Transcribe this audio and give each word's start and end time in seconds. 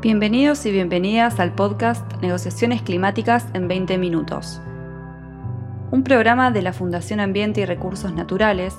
Bienvenidos 0.00 0.64
y 0.64 0.70
bienvenidas 0.70 1.40
al 1.40 1.50
podcast 1.56 2.08
Negociaciones 2.22 2.82
Climáticas 2.82 3.48
en 3.52 3.66
20 3.66 3.98
Minutos, 3.98 4.60
un 5.90 6.04
programa 6.04 6.52
de 6.52 6.62
la 6.62 6.72
Fundación 6.72 7.18
Ambiente 7.18 7.62
y 7.62 7.64
Recursos 7.64 8.12
Naturales 8.12 8.76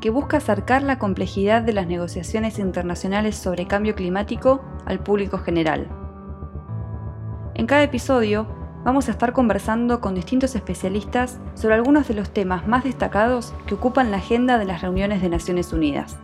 que 0.00 0.10
busca 0.10 0.36
acercar 0.36 0.84
la 0.84 1.00
complejidad 1.00 1.62
de 1.62 1.72
las 1.72 1.88
negociaciones 1.88 2.60
internacionales 2.60 3.34
sobre 3.34 3.66
cambio 3.66 3.96
climático 3.96 4.62
al 4.86 5.00
público 5.00 5.38
general. 5.38 5.88
En 7.54 7.66
cada 7.66 7.82
episodio 7.82 8.46
vamos 8.84 9.08
a 9.08 9.10
estar 9.10 9.32
conversando 9.32 10.00
con 10.00 10.14
distintos 10.14 10.54
especialistas 10.54 11.40
sobre 11.54 11.74
algunos 11.74 12.06
de 12.06 12.14
los 12.14 12.30
temas 12.30 12.68
más 12.68 12.84
destacados 12.84 13.52
que 13.66 13.74
ocupan 13.74 14.12
la 14.12 14.18
agenda 14.18 14.58
de 14.58 14.66
las 14.66 14.80
reuniones 14.80 15.22
de 15.22 15.28
Naciones 15.28 15.72
Unidas. 15.72 16.18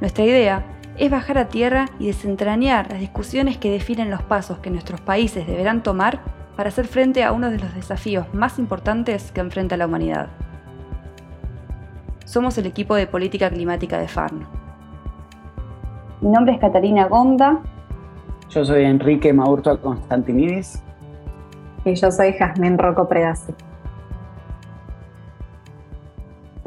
Nuestra 0.00 0.24
idea 0.24 0.77
es 0.98 1.10
bajar 1.10 1.38
a 1.38 1.48
tierra 1.48 1.86
y 1.98 2.08
desentrañar 2.08 2.90
las 2.90 3.00
discusiones 3.00 3.56
que 3.56 3.70
definen 3.70 4.10
los 4.10 4.22
pasos 4.22 4.58
que 4.58 4.70
nuestros 4.70 5.00
países 5.00 5.46
deberán 5.46 5.82
tomar 5.82 6.20
para 6.56 6.70
hacer 6.70 6.86
frente 6.88 7.22
a 7.22 7.32
uno 7.32 7.50
de 7.50 7.58
los 7.58 7.74
desafíos 7.74 8.26
más 8.34 8.58
importantes 8.58 9.30
que 9.30 9.40
enfrenta 9.40 9.76
la 9.76 9.86
humanidad. 9.86 10.28
Somos 12.24 12.58
el 12.58 12.66
equipo 12.66 12.96
de 12.96 13.06
política 13.06 13.48
climática 13.48 13.98
de 13.98 14.08
FARN. 14.08 14.44
Mi 16.20 16.30
nombre 16.30 16.54
es 16.54 16.60
Catalina 16.60 17.06
Gonda. 17.06 17.60
Yo 18.50 18.64
soy 18.64 18.84
Enrique 18.84 19.32
Maurto 19.32 19.80
Constantinidis. 19.80 20.82
Y 21.84 21.94
yo 21.94 22.10
soy 22.10 22.32
Jazmín 22.32 22.76
Rocco 22.76 23.08
Predasi. 23.08 23.54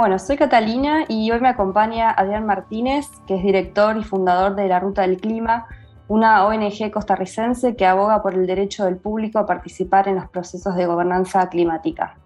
Bueno, 0.01 0.17
soy 0.17 0.35
Catalina 0.35 1.05
y 1.07 1.29
hoy 1.29 1.39
me 1.41 1.49
acompaña 1.49 2.09
Adrián 2.09 2.47
Martínez, 2.47 3.07
que 3.27 3.35
es 3.35 3.43
director 3.43 3.95
y 3.97 4.03
fundador 4.03 4.55
de 4.55 4.67
La 4.67 4.79
Ruta 4.79 5.03
del 5.03 5.21
Clima, 5.21 5.67
una 6.07 6.43
ONG 6.47 6.89
costarricense 6.91 7.75
que 7.75 7.85
aboga 7.85 8.23
por 8.23 8.33
el 8.33 8.47
derecho 8.47 8.85
del 8.85 8.97
público 8.97 9.37
a 9.37 9.45
participar 9.45 10.07
en 10.07 10.15
los 10.15 10.27
procesos 10.27 10.75
de 10.75 10.87
gobernanza 10.87 11.47
climática. 11.49 12.17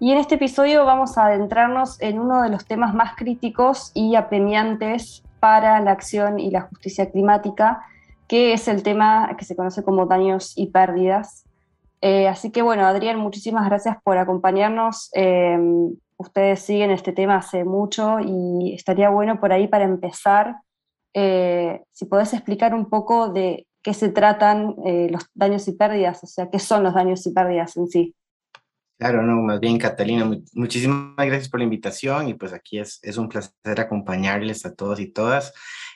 Y 0.00 0.10
en 0.10 0.18
este 0.18 0.34
episodio 0.34 0.84
vamos 0.84 1.16
a 1.16 1.26
adentrarnos 1.26 2.02
en 2.02 2.18
uno 2.18 2.42
de 2.42 2.48
los 2.48 2.64
temas 2.64 2.94
más 2.94 3.14
críticos 3.14 3.92
y 3.94 4.16
apremiantes 4.16 5.22
para 5.38 5.78
la 5.78 5.92
acción 5.92 6.40
y 6.40 6.50
la 6.50 6.62
justicia 6.62 7.12
climática, 7.12 7.86
que 8.26 8.54
es 8.54 8.66
el 8.66 8.82
tema 8.82 9.36
que 9.38 9.44
se 9.44 9.54
conoce 9.54 9.84
como 9.84 10.06
daños 10.06 10.52
y 10.56 10.66
pérdidas. 10.66 11.44
Eh, 12.00 12.26
así 12.26 12.50
que 12.50 12.60
bueno, 12.60 12.84
Adrián, 12.84 13.18
muchísimas 13.18 13.66
gracias 13.66 13.98
por 14.02 14.18
acompañarnos. 14.18 15.10
Eh, 15.14 15.56
ustedes 16.16 16.60
siguen 16.60 16.90
este 16.90 17.12
tema 17.12 17.36
hace 17.36 17.64
mucho 17.64 18.18
y 18.20 18.74
estaría 18.74 19.08
bueno 19.08 19.40
por 19.40 19.52
ahí 19.52 19.68
para 19.68 19.84
empezar, 19.84 20.56
eh, 21.14 21.82
si 21.92 22.06
podés 22.06 22.32
explicar 22.32 22.74
un 22.74 22.88
poco 22.88 23.28
de 23.28 23.66
qué 23.82 23.94
se 23.94 24.08
tratan 24.08 24.74
eh, 24.84 25.08
los 25.10 25.26
daños 25.34 25.68
y 25.68 25.72
pérdidas, 25.72 26.24
o 26.24 26.26
sea, 26.26 26.50
qué 26.50 26.58
son 26.58 26.82
los 26.82 26.94
daños 26.94 27.26
y 27.26 27.32
pérdidas 27.32 27.76
en 27.76 27.88
sí. 27.88 28.14
Claro, 28.98 29.22
no, 29.22 29.42
más 29.42 29.60
bien 29.60 29.76
Catalina, 29.78 30.30
muchísimas 30.52 31.14
gracias 31.16 31.48
por 31.48 31.60
la 31.60 31.64
invitación 31.64 32.28
y 32.28 32.34
pues 32.34 32.52
aquí 32.52 32.78
es, 32.78 33.00
es 33.02 33.16
un 33.16 33.28
placer 33.28 33.80
acompañarles 33.80 34.64
a 34.64 34.74
todos 34.74 35.00
y 35.00 35.08
todas. 35.08 35.52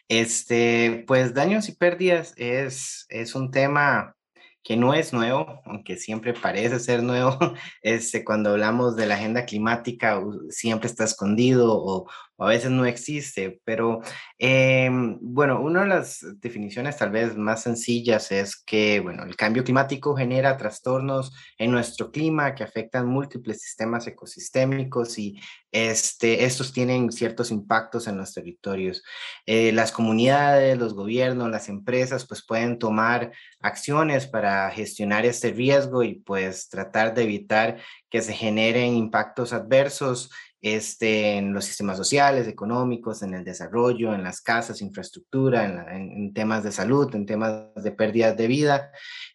Este, 0.08 1.05
pues 1.06 1.33
daños 1.33 1.69
y 1.69 1.72
pérdidas 1.72 2.34
es, 2.36 3.06
es 3.08 3.34
un 3.34 3.50
tema 3.50 4.16
que 4.62 4.77
no 4.77 4.95
es 4.95 5.12
nuevo, 5.12 5.61
aunque 5.64 5.97
siempre 5.97 6.34
parece 6.34 6.78
ser 6.78 7.03
nuevo, 7.03 7.39
este, 7.83 8.25
cuando 8.25 8.51
hablamos 8.51 8.97
de 8.97 9.06
la 9.06 9.14
agenda 9.14 9.45
climática 9.45 10.23
siempre 10.51 10.89
está 10.89 11.05
escondido 11.05 11.73
o, 11.73 12.09
a 12.39 12.47
veces 12.47 12.70
no 12.70 12.86
existe, 12.86 13.61
pero 13.64 14.00
em, 14.39 15.19
bueno, 15.20 15.61
una 15.61 15.83
de 15.83 15.89
las 15.89 16.24
definiciones 16.40 16.96
tal 16.96 17.11
vez 17.11 17.36
más 17.36 17.63
sencillas 17.63 18.30
es 18.30 18.57
que, 18.57 19.01
bueno, 19.01 19.24
el 19.24 19.35
cambio 19.36 19.64
climático 19.64 20.17
genera 20.17 20.57
trastornos 20.57 21.33
en 21.58 21.73
nuestro 21.73 22.11
clima 22.13 22.55
que 22.55 22.63
afectan 22.63 23.07
múltiples 23.07 23.61
sistemas 23.61 24.07
ecosistémicos 24.07 25.18
y 25.18 25.40
este, 25.73 26.45
estos 26.45 26.73
tienen 26.73 27.13
ciertos 27.13 27.51
impactos 27.51 28.07
en 28.07 28.17
los 28.17 28.33
territorios. 28.33 29.02
Eh, 29.45 29.73
las 29.73 29.92
comunidades, 29.92 30.79
los 30.79 30.95
gobiernos, 30.95 31.51
las 31.51 31.68
empresas, 31.68 32.27
pues 32.27 32.45
pueden 32.46 32.79
tomar 32.79 33.33
acciones 33.61 34.27
para 34.27 34.70
gestionar 34.70 35.27
este 35.27 35.51
riesgo 35.51 36.02
y 36.02 36.20
pues 36.20 36.68
tratar 36.68 37.14
de 37.14 37.24
evitar 37.24 37.79
que 38.11 38.23
se 38.23 38.33
generen 38.33 38.95
impactos 38.95 39.52
adversos 39.52 40.30
este, 40.61 41.36
en 41.36 41.52
los 41.52 41.64
sistemas 41.64 41.96
sociales, 41.96 42.48
económicos, 42.48 43.23
en 43.23 43.35
el 43.35 43.45
desarrollo, 43.45 44.13
en 44.13 44.24
las 44.24 44.41
casas, 44.41 44.83
infraestructura, 44.83 45.64
en, 45.95 46.33
temas 46.35 46.64
de 46.64 46.73
salud, 46.73 47.14
en 47.14 47.27
temas 47.27 47.74
de 47.77 47.92
pérdidas 47.92 48.36
de 48.36 48.46
vida. 48.46 48.91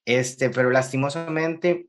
Este, 0.06 0.50
pero 0.50 0.70
lastimosamente 0.70 1.88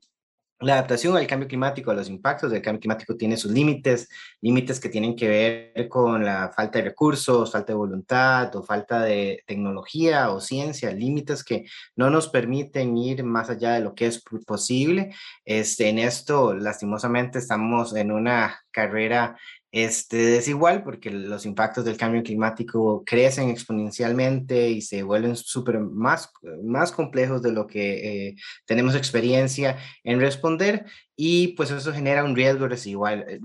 la 0.59 0.73
adaptación 0.73 1.17
al 1.17 1.27
cambio 1.27 1.47
climático, 1.47 1.91
a 1.91 1.93
los 1.93 2.09
impactos 2.09 2.49
del 2.51 2.61
cambio 2.61 2.79
climático 2.79 3.15
tiene 3.15 3.35
sus 3.35 3.51
límites, 3.51 4.07
límites 4.41 4.79
que 4.79 4.89
tienen 4.89 5.15
que 5.15 5.27
ver 5.75 5.89
con 5.89 6.23
la 6.23 6.51
falta 6.55 6.79
de 6.79 6.85
recursos, 6.85 7.51
falta 7.51 7.73
de 7.73 7.77
voluntad 7.77 8.55
o 8.55 8.63
falta 8.63 9.01
de 9.01 9.43
tecnología 9.45 10.31
o 10.31 10.39
ciencia, 10.39 10.91
límites 10.91 11.43
que 11.43 11.65
no 11.95 12.09
nos 12.09 12.29
permiten 12.29 12.97
ir 12.97 13.23
más 13.23 13.49
allá 13.49 13.73
de 13.73 13.81
lo 13.81 13.93
que 13.93 14.07
es 14.07 14.23
posible. 14.45 15.13
Este, 15.43 15.89
en 15.89 15.99
esto, 15.99 16.53
lastimosamente, 16.53 17.39
estamos 17.39 17.95
en 17.95 18.11
una 18.11 18.64
carrera 18.75 19.37
este, 19.75 20.17
desigual 20.17 20.83
porque 20.83 21.09
los 21.09 21.45
impactos 21.45 21.83
del 21.83 21.97
cambio 21.97 22.23
climático 22.23 23.03
crecen 23.05 23.49
exponencialmente 23.49 24.69
y 24.69 24.81
se 24.81 25.03
vuelven 25.03 25.35
súper 25.35 25.79
más, 25.79 26.31
más 26.63 26.93
complejos 26.93 27.41
de 27.41 27.51
lo 27.51 27.67
que 27.67 28.27
eh, 28.27 28.35
tenemos 28.65 28.95
experiencia 28.95 29.77
en 30.05 30.21
responder 30.21 30.85
y 31.15 31.49
pues 31.57 31.71
eso 31.71 31.91
genera 31.91 32.23
un 32.23 32.37
riesgo 32.37 32.69
residual. 32.69 33.25
Eh, 33.27 33.41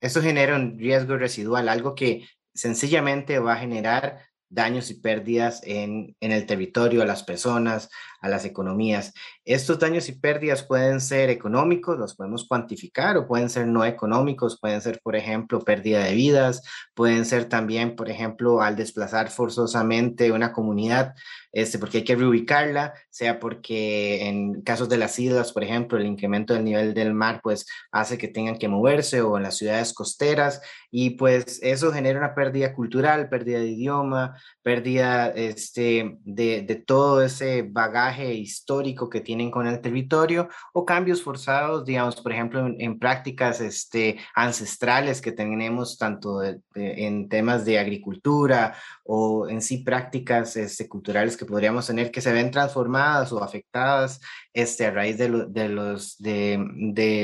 eso 0.00 0.20
genera 0.20 0.56
un 0.56 0.76
riesgo 0.76 1.16
residual, 1.16 1.68
algo 1.68 1.94
que 1.94 2.26
sencillamente 2.52 3.38
va 3.38 3.52
a 3.52 3.60
generar 3.60 4.18
daños 4.48 4.90
y 4.90 4.94
pérdidas 4.94 5.60
en, 5.64 6.16
en 6.18 6.32
el 6.32 6.46
territorio, 6.46 7.02
a 7.02 7.06
las 7.06 7.22
personas, 7.22 7.90
a 8.20 8.28
las 8.28 8.44
economías. 8.44 9.12
Estos 9.44 9.78
daños 9.78 10.08
y 10.08 10.12
pérdidas 10.12 10.62
pueden 10.62 11.00
ser 11.00 11.30
económicos, 11.30 11.98
los 11.98 12.14
podemos 12.14 12.46
cuantificar, 12.46 13.16
o 13.16 13.26
pueden 13.26 13.48
ser 13.48 13.66
no 13.66 13.84
económicos, 13.84 14.58
pueden 14.60 14.80
ser, 14.80 15.00
por 15.02 15.16
ejemplo, 15.16 15.60
pérdida 15.60 16.04
de 16.04 16.14
vidas, 16.14 16.62
pueden 16.94 17.24
ser 17.24 17.46
también, 17.46 17.96
por 17.96 18.10
ejemplo, 18.10 18.60
al 18.60 18.76
desplazar 18.76 19.30
forzosamente 19.30 20.32
una 20.32 20.52
comunidad, 20.52 21.14
este, 21.52 21.78
porque 21.78 21.98
hay 21.98 22.04
que 22.04 22.14
reubicarla, 22.14 22.94
sea 23.08 23.40
porque 23.40 24.28
en 24.28 24.62
casos 24.62 24.88
de 24.88 24.98
las 24.98 25.18
islas, 25.18 25.52
por 25.52 25.64
ejemplo, 25.64 25.98
el 25.98 26.06
incremento 26.06 26.54
del 26.54 26.64
nivel 26.64 26.94
del 26.94 27.14
mar, 27.14 27.40
pues 27.42 27.66
hace 27.90 28.18
que 28.18 28.28
tengan 28.28 28.58
que 28.58 28.68
moverse, 28.68 29.20
o 29.22 29.36
en 29.36 29.42
las 29.44 29.56
ciudades 29.56 29.92
costeras, 29.94 30.60
y 30.90 31.10
pues 31.10 31.58
eso 31.62 31.92
genera 31.92 32.18
una 32.18 32.34
pérdida 32.34 32.74
cultural, 32.74 33.28
pérdida 33.28 33.58
de 33.58 33.68
idioma, 33.68 34.36
pérdida 34.62 35.28
este, 35.28 36.18
de, 36.22 36.62
de 36.62 36.74
todo 36.76 37.22
ese 37.22 37.62
bagaje 37.62 38.09
histórico 38.18 39.08
que 39.08 39.20
tienen 39.20 39.50
con 39.50 39.66
el 39.66 39.80
territorio 39.80 40.48
o 40.72 40.84
cambios 40.84 41.22
forzados, 41.22 41.84
digamos, 41.84 42.16
por 42.16 42.32
ejemplo, 42.32 42.66
en, 42.66 42.98
prácticas 42.98 43.60
este, 43.60 44.18
ancestrales 44.34 45.20
que 45.20 45.32
tenemos 45.32 45.96
tanto 45.98 46.42
en 46.74 47.28
temas 47.28 47.64
de 47.64 47.78
agricultura 47.78 48.74
o 49.04 49.48
en 49.48 49.62
sí 49.62 49.78
prácticas 49.78 50.56
este, 50.56 50.88
culturales 50.88 51.36
que 51.36 51.44
podríamos 51.44 51.86
tener 51.86 52.10
que 52.10 52.20
se 52.20 52.32
ven 52.32 52.50
transformadas 52.50 53.32
o 53.32 53.42
afectadas 53.42 54.20
este, 54.52 54.86
a 54.86 54.90
raíz 54.90 55.18
de, 55.18 55.28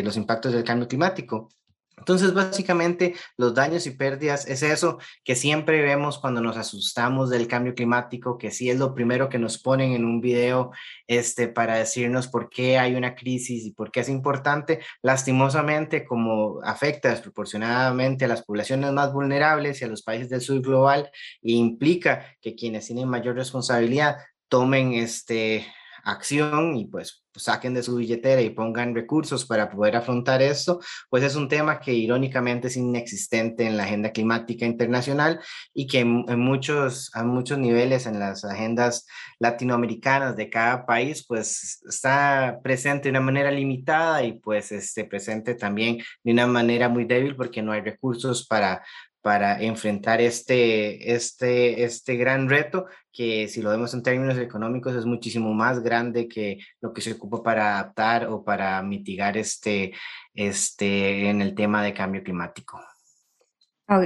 los 0.03 0.17
impactos 0.17 0.53
del 0.53 0.65
cambio 0.65 0.89
climático. 0.89 1.49
Entonces, 1.99 2.35
básicamente, 2.35 3.15
los 3.37 3.55
daños 3.55 3.87
y 3.87 3.91
pérdidas 3.91 4.47
es 4.47 4.63
eso 4.63 4.99
que 5.25 5.35
siempre 5.35 5.81
vemos 5.83 6.19
cuando 6.19 6.41
nos 6.43 6.57
asustamos 6.57 7.31
del 7.31 7.49
cambio 7.49 7.75
climático, 7.75 8.37
que 8.37 8.51
sí 8.51 8.71
es 8.71 8.79
lo 8.79 8.95
primero 8.95 9.29
que 9.29 9.39
nos 9.39 9.59
ponen 9.59 9.93
en 9.93 10.05
un 10.05 10.21
video 10.21 10.73
este, 11.07 11.49
para 11.49 11.77
decirnos 11.77 12.29
por 12.29 12.51
qué 12.51 12.79
hay 12.79 12.95
una 12.95 13.15
crisis 13.15 13.65
y 13.65 13.73
por 13.73 13.91
qué 13.91 14.01
es 14.01 14.09
importante. 14.09 14.81
Lastimosamente, 15.03 16.05
como 16.05 16.61
afecta 16.63 17.09
desproporcionadamente 17.09 18.27
a 18.27 18.29
las 18.29 18.43
poblaciones 18.45 18.93
más 18.93 19.13
vulnerables 19.13 19.81
y 19.81 19.85
a 19.85 19.89
los 19.89 20.03
países 20.03 20.29
del 20.29 20.43
sur 20.43 20.61
global, 20.61 21.11
e 21.43 21.53
implica 21.53 22.27
que 22.41 22.55
quienes 22.55 22.87
tienen 22.87 23.09
mayor 23.09 23.37
responsabilidad 23.37 24.19
tomen 24.49 24.93
este, 24.93 25.67
acción 26.07 26.77
y 26.77 26.87
pues 26.87 27.25
saquen 27.35 27.75
de 27.75 27.83
su 27.83 27.97
billetera 27.97 28.41
y 28.41 28.51
pongan 28.51 28.95
recursos 28.95 29.45
para 29.45 29.69
poder 29.69 29.97
afrontar 29.97 30.41
esto, 30.41 30.81
pues 31.11 31.23
es 31.25 31.35
un 31.37 31.49
tema 31.49 31.81
que 31.81 31.93
irónicamente 31.93 32.69
es 32.69 32.77
inexistente 32.77 33.67
en 33.67 33.77
la 33.77 33.83
agenda 33.83 34.11
climática 34.11 34.65
internacional 34.65 35.41
y 35.75 35.87
que 35.87 36.01
en, 36.01 36.39
muchos, 36.39 37.11
a 37.15 37.25
muchos 37.25 37.59
niveles 37.59 38.07
en 38.07 38.21
las 38.21 38.45
agendas 38.45 39.07
latinoamericanas 39.39 40.37
de 40.37 40.49
cada 40.49 40.87
país, 40.87 41.27
pues 41.27 41.83
está 41.87 42.59
presente 42.63 43.05
de 43.05 43.11
una 43.11 43.21
manera 43.21 43.51
limitada 43.51 44.23
y 44.23 44.39
pues 44.39 44.73
esté 44.73 45.05
presente 45.05 45.55
también 45.57 45.99
de 46.23 46.33
una 46.33 46.47
manera 46.47 46.89
muy 46.89 47.05
débil 47.05 47.37
porque 47.37 47.63
no 47.63 47.73
hay 47.73 47.83
recursos 47.83 48.47
para 48.47 48.83
para 49.27 49.61
enfrentar 49.61 50.21
este, 50.21 51.13
este, 51.13 51.83
este 51.83 52.15
gran 52.15 52.49
reto 52.49 52.87
que 53.11 53.49
si 53.49 53.61
lo 53.61 53.71
vemos 53.71 53.93
en 53.93 54.05
términos 54.05 54.39
económicos 54.39 54.95
es 54.95 55.05
muchísimo 55.05 55.53
más 55.53 55.83
grande 55.83 56.29
que 56.29 56.59
lo 56.81 56.93
que 56.93 57.01
se 57.01 57.15
ocupa 57.15 57.43
para 57.43 57.75
adaptar 57.75 58.29
o 58.29 58.45
para 58.45 58.81
mitigar 58.85 59.37
este, 59.37 59.93
este 60.33 61.29
en 61.29 61.43
el 61.43 61.57
tema 61.57 61.83
de 61.83 61.93
cambio 61.93 62.23
climático. 62.23 62.81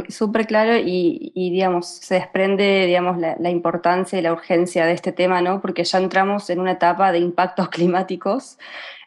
Súper 0.08 0.46
claro 0.46 0.78
y, 0.78 1.32
digamos, 1.34 1.86
se 1.86 2.14
desprende, 2.14 2.86
digamos, 2.86 3.18
la, 3.18 3.50
importancia 3.50 4.18
y 4.18 4.22
la 4.22 4.32
urgencia 4.32 4.86
de 4.86 4.94
este 4.94 5.12
tema, 5.12 5.42
¿no? 5.42 5.60
Porque 5.60 5.84
ya 5.84 5.98
entramos 5.98 6.48
en 6.48 6.60
una 6.60 6.72
etapa 6.72 7.12
de 7.12 7.18
impactos 7.18 7.68
climáticos 7.76 8.58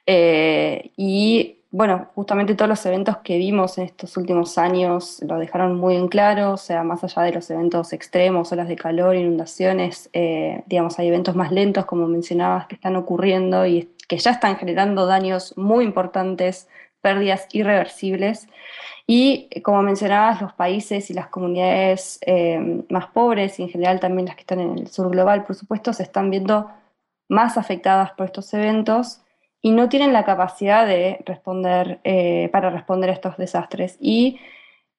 eh, 0.06 0.92
y, 0.95 1.62
bueno, 1.74 2.08
justamente 2.14 2.54
todos 2.54 2.70
los 2.70 2.86
eventos 2.86 3.18
que 3.24 3.40
vimos 3.40 3.80
en 3.80 3.86
estos 3.86 4.16
últimos 4.16 4.60
años 4.60 5.20
lo 5.28 5.40
dejaron 5.40 5.75
muy 5.75 5.96
en 5.96 6.08
claro, 6.08 6.52
o 6.52 6.58
sea, 6.58 6.84
más 6.84 7.04
allá 7.04 7.24
de 7.24 7.31
los 7.31 7.50
eventos 7.50 7.94
extremos, 7.94 8.52
olas 8.52 8.68
de 8.68 8.75
calor, 8.75 9.16
inundaciones, 9.16 10.08
eh, 10.14 10.64
digamos, 10.68 11.00
hay 11.00 11.08
eventos 11.08 11.36
más 11.36 11.52
lentos, 11.52 11.86
como 11.86 12.08
mencionabas, 12.08 12.68
que 12.68 12.75
están 12.75 12.96
ocurriendo 12.96 13.66
y 13.66 13.90
que 14.08 14.20
ya 14.20 14.30
están 14.30 14.58
generando 14.58 15.08
daños 15.08 15.58
muy 15.58 15.84
importantes, 15.84 16.70
pérdidas 17.02 17.48
irreversibles. 17.54 18.48
Y 19.08 19.48
eh, 19.50 19.64
como 19.64 19.81
mencionabas, 19.81 20.44
los 20.44 20.54
países 20.54 21.10
y 21.10 21.16
las 21.16 21.30
comunidades 21.30 22.19
eh, 22.28 22.84
más 22.90 23.08
pobres 23.08 23.60
y 23.60 23.64
en 23.64 23.69
general 23.69 24.00
también 24.00 24.28
las 24.28 24.36
que 24.36 24.42
están 24.42 24.60
en 24.60 24.78
el 24.78 24.90
sur 24.90 25.10
global, 25.10 25.44
por 25.44 25.56
supuesto, 25.56 25.92
se 25.92 26.04
están 26.04 26.30
viendo 26.30 26.69
más 27.30 27.58
afectadas 27.58 28.12
por 28.12 28.28
estos 28.28 28.54
eventos 28.54 29.23
y 29.63 29.71
no 29.71 29.89
tienen 29.89 30.13
la 30.13 30.25
capacidad 30.25 30.86
de 30.86 31.24
responder 31.25 32.00
eh, 32.04 32.50
para 32.51 32.69
responder 32.69 33.10
a 33.10 33.13
estos 33.13 33.38
desastres. 33.38 33.98
Y 34.00 34.39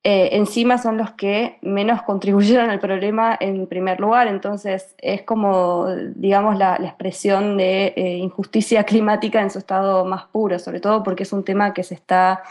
encima 0.07 0.77
son 0.77 0.99
los 0.99 1.13
que 1.13 1.57
menos 1.63 2.03
contribuyeron 2.07 2.69
al 2.69 2.81
problema 2.81 3.37
en 3.41 3.67
primer 3.67 4.01
lugar. 4.01 4.27
Entonces 4.27 4.97
es 4.99 5.23
como, 5.23 5.87
digamos, 6.17 6.59
la, 6.59 6.79
la 6.79 6.89
expresión 6.89 7.57
de 7.57 7.95
injusticia 7.97 8.83
climática 8.91 9.41
en 9.41 9.51
su 9.51 9.61
estado 9.61 10.05
más 10.05 10.25
puro, 10.25 10.59
sobre 10.59 10.81
todo 10.81 11.05
porque 11.05 11.23
es 11.23 11.33
un 11.33 11.45
tema 11.45 11.73
que 11.73 11.85
se 11.85 11.95
está 11.95 12.43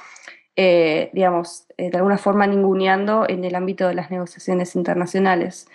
eh, 0.55 1.09
digamos, 1.13 1.65
eh, 1.77 1.89
de 1.89 1.97
alguna 1.97 2.19
forma 2.19 2.45
ninguneando 2.45 3.25
en 3.27 3.43
el 3.43 3.55
ámbito 3.55 3.87
de 3.87 3.95
las 3.95 4.11
negociaciones 4.11 4.75
internacionales. 4.75 5.67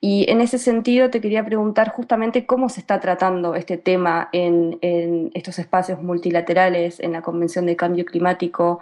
Y 0.00 0.28
en 0.30 0.40
ese 0.40 0.58
sentido 0.58 1.10
te 1.10 1.20
quería 1.20 1.44
preguntar 1.44 1.90
justamente 1.90 2.44
cómo 2.44 2.68
se 2.68 2.80
está 2.80 2.98
tratando 3.00 3.54
este 3.54 3.78
tema 3.78 4.28
en, 4.32 4.78
estos 5.34 5.58
espacios 5.60 6.02
multilaterales, 6.02 6.98
en 7.00 7.12
la 7.12 7.22
Convención 7.22 7.66
de 7.66 7.76
Cambio 7.76 8.04
Climático, 8.04 8.80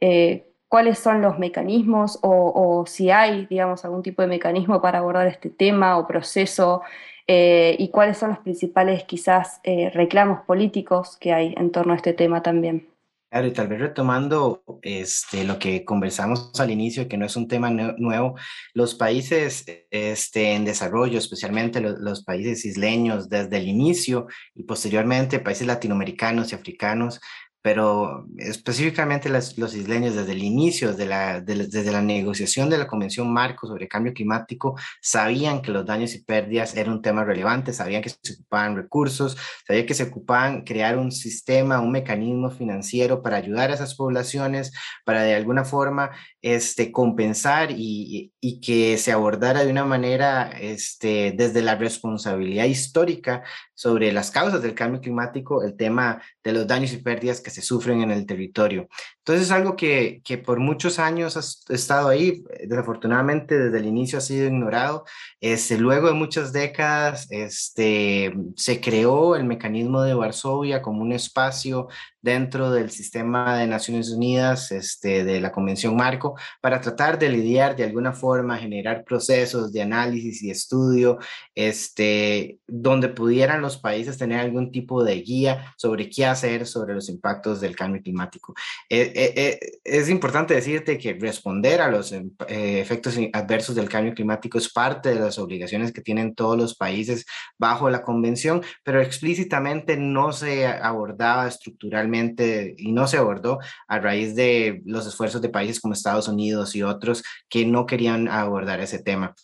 eh, 0.00 0.46
cuáles 0.68 0.98
son 0.98 1.20
los 1.22 1.38
mecanismos 1.38 2.18
o, 2.22 2.84
si 2.86 3.10
hay, 3.10 3.46
digamos, 3.46 3.84
algún 3.84 4.02
tipo 4.02 4.22
de 4.22 4.28
mecanismo 4.28 4.80
para 4.80 4.98
abordar 4.98 5.26
este 5.28 5.50
tema 5.50 5.98
o 5.98 6.06
proceso 6.06 6.82
y 7.28 7.88
cuáles 7.90 8.18
son 8.18 8.30
los 8.30 8.38
principales 8.38 9.04
quizás 9.04 9.60
reclamos 9.92 10.40
políticos 10.46 11.16
que 11.20 11.32
hay 11.32 11.54
en 11.56 11.70
torno 11.70 11.92
a 11.92 11.96
este 11.96 12.12
tema 12.12 12.42
también. 12.42 12.95
Claro, 13.28 13.48
y 13.48 13.52
tal 13.52 13.66
vez 13.66 13.80
retomando 13.80 14.62
este, 14.82 15.42
lo 15.42 15.58
que 15.58 15.84
conversamos 15.84 16.52
al 16.60 16.70
inicio, 16.70 17.08
que 17.08 17.18
no 17.18 17.26
es 17.26 17.34
un 17.34 17.48
tema 17.48 17.70
nuevo, 17.70 18.36
los 18.72 18.94
países 18.94 19.64
este, 19.90 20.52
en 20.52 20.64
desarrollo, 20.64 21.18
especialmente 21.18 21.80
los, 21.80 21.98
los, 21.98 22.22
países 22.22 22.64
isleños, 22.64 23.28
desde 23.28 23.56
el 23.58 23.66
inicio 23.66 24.28
y 24.54 24.62
posteriormente 24.62 25.40
países 25.40 25.66
latinoamericanos 25.66 26.52
y 26.52 26.54
africanos, 26.54 27.20
pero 27.66 28.28
específicamente 28.38 29.28
los 29.28 29.74
isleños 29.74 30.14
desde 30.14 30.30
el 30.30 30.44
inicio, 30.44 30.90
desde 30.90 31.04
la, 31.04 31.40
desde 31.40 31.90
la 31.90 32.00
negociación 32.00 32.70
de 32.70 32.78
la 32.78 32.86
Convención 32.86 33.32
Marco 33.32 33.66
sobre 33.66 33.88
Cambio 33.88 34.14
Climático, 34.14 34.78
sabían 35.02 35.60
que 35.62 35.72
los 35.72 35.84
daños 35.84 36.14
y 36.14 36.22
pérdidas 36.22 36.76
era 36.76 36.92
un 36.92 37.02
tema 37.02 37.24
relevante, 37.24 37.72
sabían 37.72 38.02
que 38.02 38.10
se 38.10 38.34
ocupaban 38.34 38.76
recursos, 38.76 39.36
sabían 39.66 39.84
que 39.84 39.94
se 39.94 40.04
ocupaban 40.04 40.62
crear 40.62 40.96
un 40.96 41.10
sistema, 41.10 41.80
un 41.80 41.90
mecanismo 41.90 42.52
financiero 42.52 43.20
para 43.20 43.38
ayudar 43.38 43.72
a 43.72 43.74
esas 43.74 43.96
poblaciones, 43.96 44.72
para 45.04 45.24
de 45.24 45.34
alguna 45.34 45.64
forma 45.64 46.12
este, 46.42 46.92
compensar 46.92 47.72
y, 47.72 48.32
y 48.40 48.60
que 48.60 48.96
se 48.96 49.10
abordara 49.10 49.64
de 49.64 49.72
una 49.72 49.84
manera 49.84 50.52
este, 50.52 51.34
desde 51.36 51.62
la 51.62 51.74
responsabilidad 51.74 52.66
histórica 52.66 53.42
sobre 53.76 54.10
las 54.10 54.32
causas 54.32 54.62
del 54.62 54.74
cambio 54.74 55.00
climático, 55.00 55.62
el 55.62 55.76
tema 55.76 56.20
de 56.42 56.52
los 56.52 56.66
daños 56.66 56.92
y 56.92 56.96
pérdidas 56.96 57.40
que 57.40 57.50
se 57.50 57.62
sufren 57.62 58.00
en 58.00 58.10
el 58.10 58.26
territorio. 58.26 58.88
Entonces 59.18 59.46
es 59.46 59.52
algo 59.52 59.76
que, 59.76 60.22
que 60.24 60.38
por 60.38 60.58
muchos 60.58 60.98
años 60.98 61.36
ha 61.36 61.74
estado 61.74 62.08
ahí, 62.08 62.42
desafortunadamente 62.66 63.58
desde 63.58 63.78
el 63.78 63.86
inicio 63.86 64.18
ha 64.18 64.22
sido 64.22 64.46
ignorado. 64.46 65.04
Este, 65.40 65.78
luego 65.78 66.08
de 66.08 66.14
muchas 66.14 66.52
décadas 66.52 67.26
este, 67.30 68.34
se 68.56 68.80
creó 68.80 69.36
el 69.36 69.44
mecanismo 69.44 70.02
de 70.02 70.14
Varsovia 70.14 70.80
como 70.80 71.02
un 71.02 71.12
espacio 71.12 71.88
dentro 72.26 72.72
del 72.72 72.90
sistema 72.90 73.56
de 73.56 73.68
Naciones 73.68 74.10
Unidas, 74.10 74.72
este, 74.72 75.22
de 75.22 75.40
la 75.40 75.52
Convención 75.52 75.94
Marco, 75.94 76.34
para 76.60 76.80
tratar 76.80 77.20
de 77.20 77.28
lidiar 77.28 77.76
de 77.76 77.84
alguna 77.84 78.12
forma, 78.12 78.58
generar 78.58 79.04
procesos 79.04 79.72
de 79.72 79.82
análisis 79.82 80.42
y 80.42 80.50
estudio, 80.50 81.18
este, 81.54 82.58
donde 82.66 83.10
pudieran 83.10 83.62
los 83.66 83.78
países 83.78 84.18
tener 84.18 84.40
algún 84.40 84.72
tipo 84.72 85.04
de 85.04 85.20
guía 85.20 85.74
sobre 85.76 86.08
qué 86.08 86.26
hacer 86.26 86.66
sobre 86.66 86.94
los 86.94 87.08
impactos 87.08 87.60
del 87.60 87.76
cambio 87.76 88.02
climático. 88.02 88.54
Eh, 88.88 89.12
eh, 89.14 89.32
eh, 89.36 89.78
es 89.84 90.08
importante 90.08 90.54
decirte 90.54 90.98
que 90.98 91.14
responder 91.14 91.80
a 91.80 91.90
los 91.90 92.14
efectos 92.48 93.18
adversos 93.32 93.74
del 93.74 93.88
cambio 93.88 94.14
climático 94.14 94.58
es 94.58 94.72
parte 94.72 95.10
de 95.10 95.20
las 95.20 95.38
obligaciones 95.38 95.92
que 95.92 96.00
tienen 96.00 96.34
todos 96.34 96.56
los 96.56 96.76
países 96.76 97.26
bajo 97.58 97.90
la 97.90 98.02
convención, 98.02 98.62
pero 98.84 99.00
explícitamente 99.00 99.96
no 99.96 100.32
se 100.32 100.66
abordaba 100.66 101.48
estructuralmente 101.48 102.74
y 102.78 102.92
no 102.92 103.06
se 103.06 103.18
abordó 103.18 103.58
a 103.88 103.98
raíz 103.98 104.34
de 104.34 104.82
los 104.84 105.06
esfuerzos 105.06 105.42
de 105.42 105.48
países 105.48 105.80
como 105.80 105.94
Estados 105.94 106.28
Unidos 106.28 106.74
y 106.74 106.82
otros 106.82 107.22
que 107.48 107.66
no 107.66 107.86
querían 107.86 108.28
abordar 108.28 108.80
ese 108.80 108.98
tema 108.98 109.34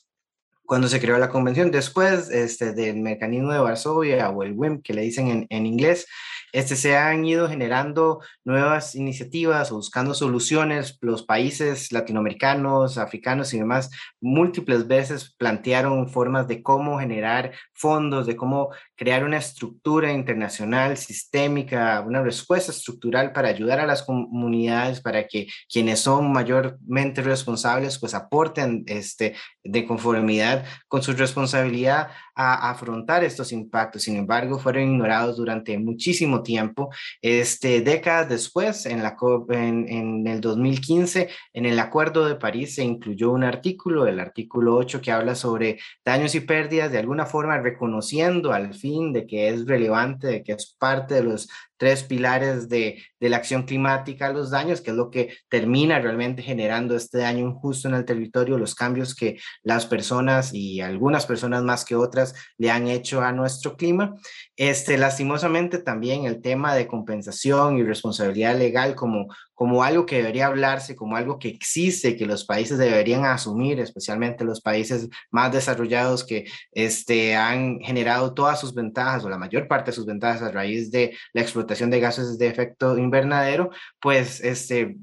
cuando 0.65 0.89
se 0.89 1.01
creó 1.01 1.19
la 1.19 1.29
convención. 1.29 1.71
Después 1.71 2.31
este, 2.31 2.73
del 2.73 2.97
mecanismo 2.97 3.53
de 3.53 3.59
Varsovia 3.59 4.31
o 4.31 4.43
el 4.43 4.53
WIM, 4.53 4.83
que 4.83 4.95
le 4.95 5.03
dicen 5.03 5.29
en, 5.29 5.47
en 5.51 5.67
inglés, 5.67 6.07
este, 6.53 6.77
se 6.77 6.97
han 6.97 7.25
ido 7.25 7.49
generando 7.49 8.21
nuevas 8.45 8.95
iniciativas 8.95 9.73
o 9.73 9.77
buscando 9.77 10.15
soluciones. 10.15 10.99
Los 11.01 11.23
países 11.23 11.91
latinoamericanos, 11.93 12.99
africanos 12.99 13.55
y 13.55 13.59
demás 13.59 13.91
múltiples 14.21 14.87
veces 14.87 15.35
plantearon 15.39 16.09
formas 16.09 16.47
de 16.49 16.63
cómo 16.63 16.99
generar 16.99 17.53
fondos, 17.73 18.27
de 18.27 18.37
cómo 18.37 18.71
crear 18.95 19.25
una 19.25 19.39
estructura 19.39 20.13
internacional 20.13 20.97
sistémica, 20.97 22.03
una 22.07 22.23
respuesta 22.23 22.71
estructural 22.71 23.33
para 23.33 23.49
ayudar 23.49 23.81
a 23.81 23.87
las 23.87 24.03
comunidades, 24.03 25.01
para 25.01 25.27
que 25.27 25.49
quienes 25.71 26.01
son 26.01 26.33
mayormente 26.33 27.23
responsables 27.23 27.99
pues 27.99 28.15
aporten 28.15 28.85
este, 28.87 29.35
de 29.65 29.87
conformidad 29.87 30.65
con 30.87 31.03
su 31.03 31.13
responsabilidad 31.15 32.09
a 32.35 32.71
afrontar 32.71 33.25
estos 33.25 33.53
impactos. 33.53 34.03
Sin 34.03 34.17
embargo, 34.17 34.59
fueron 34.59 34.85
ignorados 34.85 35.37
durante 35.37 35.79
muchísimo 35.79 36.42
tiempo. 36.43 36.91
Este, 37.21 37.81
décadas 37.81 38.29
después, 38.29 38.87
en, 38.87 39.03
la, 39.03 39.17
en, 39.51 39.89
en 39.89 40.27
el 40.27 40.41
2015, 40.41 41.29
en 41.53 41.67
el 41.67 41.79
Acuerdo 41.79 42.27
de 42.27 42.37
París 42.37 42.75
se 42.75 42.85
incluyó 42.85 43.31
un 43.31 43.45
artículo, 43.45 44.07
el 44.07 44.21
artículo 44.21 44.77
8, 44.77 45.01
que 45.01 45.13
habla 45.13 45.35
sobre 45.35 45.79
daños 46.05 46.35
y 46.35 46.41
pérdidas, 46.41 46.93
de 46.93 46.99
alguna 46.99 47.27
forma 47.27 47.59
reconociendo 47.59 48.53
al 48.53 48.75
fin 48.75 49.13
de 49.13 49.27
que 49.27 49.49
es 49.49 49.67
relevante, 49.67 50.27
de 50.27 50.43
que 50.43 50.53
es 50.53 50.75
parte 50.79 51.15
de 51.15 51.23
los 51.23 51.49
tres 51.83 52.05
pilares 52.05 52.69
de, 52.69 53.03
de, 53.19 53.29
la 53.29 53.39
acción 53.39 53.65
climática, 53.65 54.33
los 54.33 54.53
daños, 54.53 54.81
que 54.81 54.93
es 54.93 54.97
lo 54.97 55.11
que 55.11 55.35
termina 55.49 55.99
realmente 55.99 56.41
generando 56.41 56.95
este 56.95 57.19
daño 57.19 57.45
injusto 57.45 57.89
en 57.89 57.95
el 57.95 58.05
territorio, 58.05 58.57
los 58.57 58.77
cambios 58.77 59.17
que 59.17 59.41
las 59.65 59.85
personas 59.85 60.55
y 60.55 60.81
algunas 60.81 61.27
personas 61.27 61.65
más 61.65 61.85
que 61.85 61.97
otras 61.97 62.37
le 62.57 62.71
han 62.71 62.87
hecho 62.87 63.21
a 63.21 63.33
nuestro 63.33 63.77
clima. 63.77 64.15
Este, 64.55 64.97
lastimosamente 64.97 65.79
también 65.79 66.25
el 66.25 66.41
tema 66.41 66.73
de 66.77 66.87
compensación 66.87 67.79
y 67.79 67.83
responsabilidad 67.83 68.57
legal 68.57 68.95
como, 68.95 69.27
como 69.63 69.85
algo 69.85 70.07
que 70.07 70.17
debería 70.17 70.47
hablarse, 70.49 70.97
como 70.97 71.15
algo 71.15 71.39
que 71.39 71.47
existe, 71.47 72.17
que 72.17 72.27
los 72.27 72.45
países 72.45 72.79
deberían 72.79 73.25
asumir, 73.25 73.79
especialmente 73.79 74.43
los 74.43 74.61
países 74.61 75.09
más 75.31 75.53
desarrollados 75.53 76.25
que 76.25 76.47
este, 76.73 77.37
han 77.37 77.79
generado 77.79 78.35
todas 78.35 78.59
sus 78.59 78.75
ventajas 78.75 79.25
o 79.25 79.29
la 79.29 79.39
mayor 79.39 79.69
parte 79.69 79.93
de 79.93 79.95
sus 79.95 80.05
ventajas 80.05 80.43
a 80.43 80.51
raíz 80.51 80.91
de 80.91 81.17
la 81.33 81.43
explotación 81.43 81.91
de 81.91 82.01
gases 82.01 82.39
de 82.39 82.49
efecto 82.49 82.99
invernadero, 82.99 83.71
pues 84.01 84.41
este, 84.41 84.97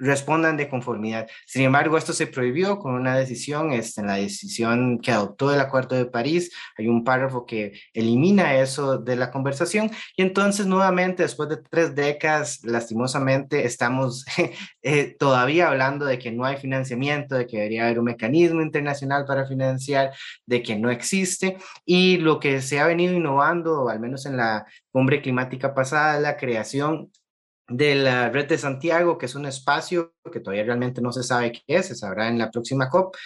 respondan 0.00 0.56
de 0.56 0.68
conformidad. 0.68 1.28
Sin 1.46 1.62
embargo, 1.62 1.96
esto 1.96 2.12
se 2.12 2.26
prohibió 2.26 2.78
con 2.78 2.94
una 2.94 3.16
decisión, 3.16 3.72
este, 3.72 4.00
en 4.00 4.06
la 4.06 4.14
decisión 4.14 4.98
que 4.98 5.12
adoptó 5.12 5.52
el 5.52 5.60
Acuerdo 5.60 5.96
de 5.96 6.06
París, 6.06 6.50
hay 6.76 6.88
un 6.88 7.04
párrafo 7.04 7.46
que 7.46 7.72
elimina 7.92 8.56
eso 8.56 8.98
de 8.98 9.16
la 9.16 9.30
conversación. 9.30 9.90
Y 10.16 10.22
entonces 10.22 10.66
nuevamente, 10.66 11.22
después 11.22 11.48
de 11.48 11.58
tres 11.58 11.94
décadas, 11.94 12.60
lastimosamente, 12.64 13.64
estamos 13.64 14.24
eh, 14.82 15.16
todavía 15.18 15.68
hablando 15.68 16.04
de 16.04 16.18
que 16.18 16.32
no 16.32 16.44
hay 16.44 16.56
financiamiento, 16.56 17.34
de 17.34 17.46
que 17.46 17.58
debería 17.58 17.84
haber 17.84 17.98
un 17.98 18.06
mecanismo 18.06 18.62
internacional 18.62 19.24
para 19.26 19.46
financiar, 19.46 20.12
de 20.46 20.62
que 20.62 20.76
no 20.76 20.90
existe. 20.90 21.56
Y 21.84 22.18
lo 22.18 22.40
que 22.40 22.60
se 22.62 22.80
ha 22.80 22.86
venido 22.86 23.14
innovando, 23.14 23.88
al 23.88 24.00
menos 24.00 24.26
en 24.26 24.36
la 24.36 24.66
cumbre 24.90 25.22
climática 25.22 25.74
pasada, 25.74 26.18
la 26.20 26.36
creación 26.36 27.10
de 27.68 27.94
la 27.94 28.30
red 28.30 28.48
de 28.48 28.58
Santiago, 28.58 29.18
que 29.18 29.26
es 29.26 29.34
un 29.34 29.46
espacio 29.46 30.14
que 30.30 30.40
todavía 30.40 30.64
realmente 30.64 31.00
no 31.00 31.12
se 31.12 31.22
sabe 31.22 31.52
qué 31.52 31.62
es, 31.66 31.86
se 31.86 31.94
sabrá 31.94 32.28
en 32.28 32.38
la 32.38 32.50
próxima 32.50 32.88
COP, 32.88 33.16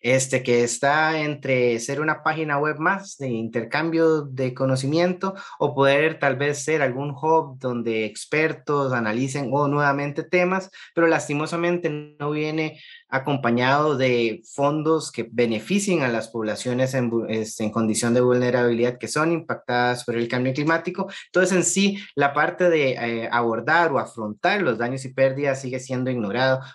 este, 0.00 0.42
que 0.42 0.64
está 0.64 1.20
entre 1.20 1.78
ser 1.80 2.00
una 2.00 2.22
página 2.22 2.58
web 2.58 2.78
más 2.78 3.16
de 3.18 3.28
intercambio 3.28 4.22
de 4.22 4.54
conocimiento 4.54 5.34
o 5.58 5.74
poder 5.74 6.18
tal 6.18 6.36
vez 6.36 6.64
ser 6.64 6.82
algún 6.82 7.10
hub 7.10 7.58
donde 7.58 8.04
expertos 8.04 8.92
analicen 8.92 9.50
o 9.52 9.68
nuevamente 9.68 10.22
temas, 10.22 10.70
pero 10.94 11.06
lastimosamente 11.06 12.16
no 12.18 12.30
viene 12.30 12.78
acompañado 13.12 13.96
de 13.98 14.42
fondos 14.44 15.12
que 15.12 15.28
beneficien 15.30 16.02
a 16.02 16.08
las 16.08 16.28
poblaciones 16.28 16.94
en, 16.94 17.10
este, 17.28 17.64
en, 17.64 17.70
condición 17.70 18.14
de 18.14 18.22
vulnerabilidad 18.22 18.96
que 18.96 19.06
son 19.06 19.32
impactadas 19.32 20.04
por 20.04 20.16
el 20.16 20.28
cambio 20.28 20.54
climático. 20.54 21.08
Entonces, 21.26 21.56
en 21.56 21.64
sí, 21.64 21.98
la 22.14 22.32
parte 22.32 22.70
de 22.70 22.92
eh, 22.92 23.28
abordar 23.30 23.92
o 23.92 23.98
afrontar 23.98 24.62
los 24.62 24.78
daños 24.78 25.04
y 25.04 25.12
pérdidas 25.12 25.60
sigue 25.60 25.78
siendo 25.78 26.10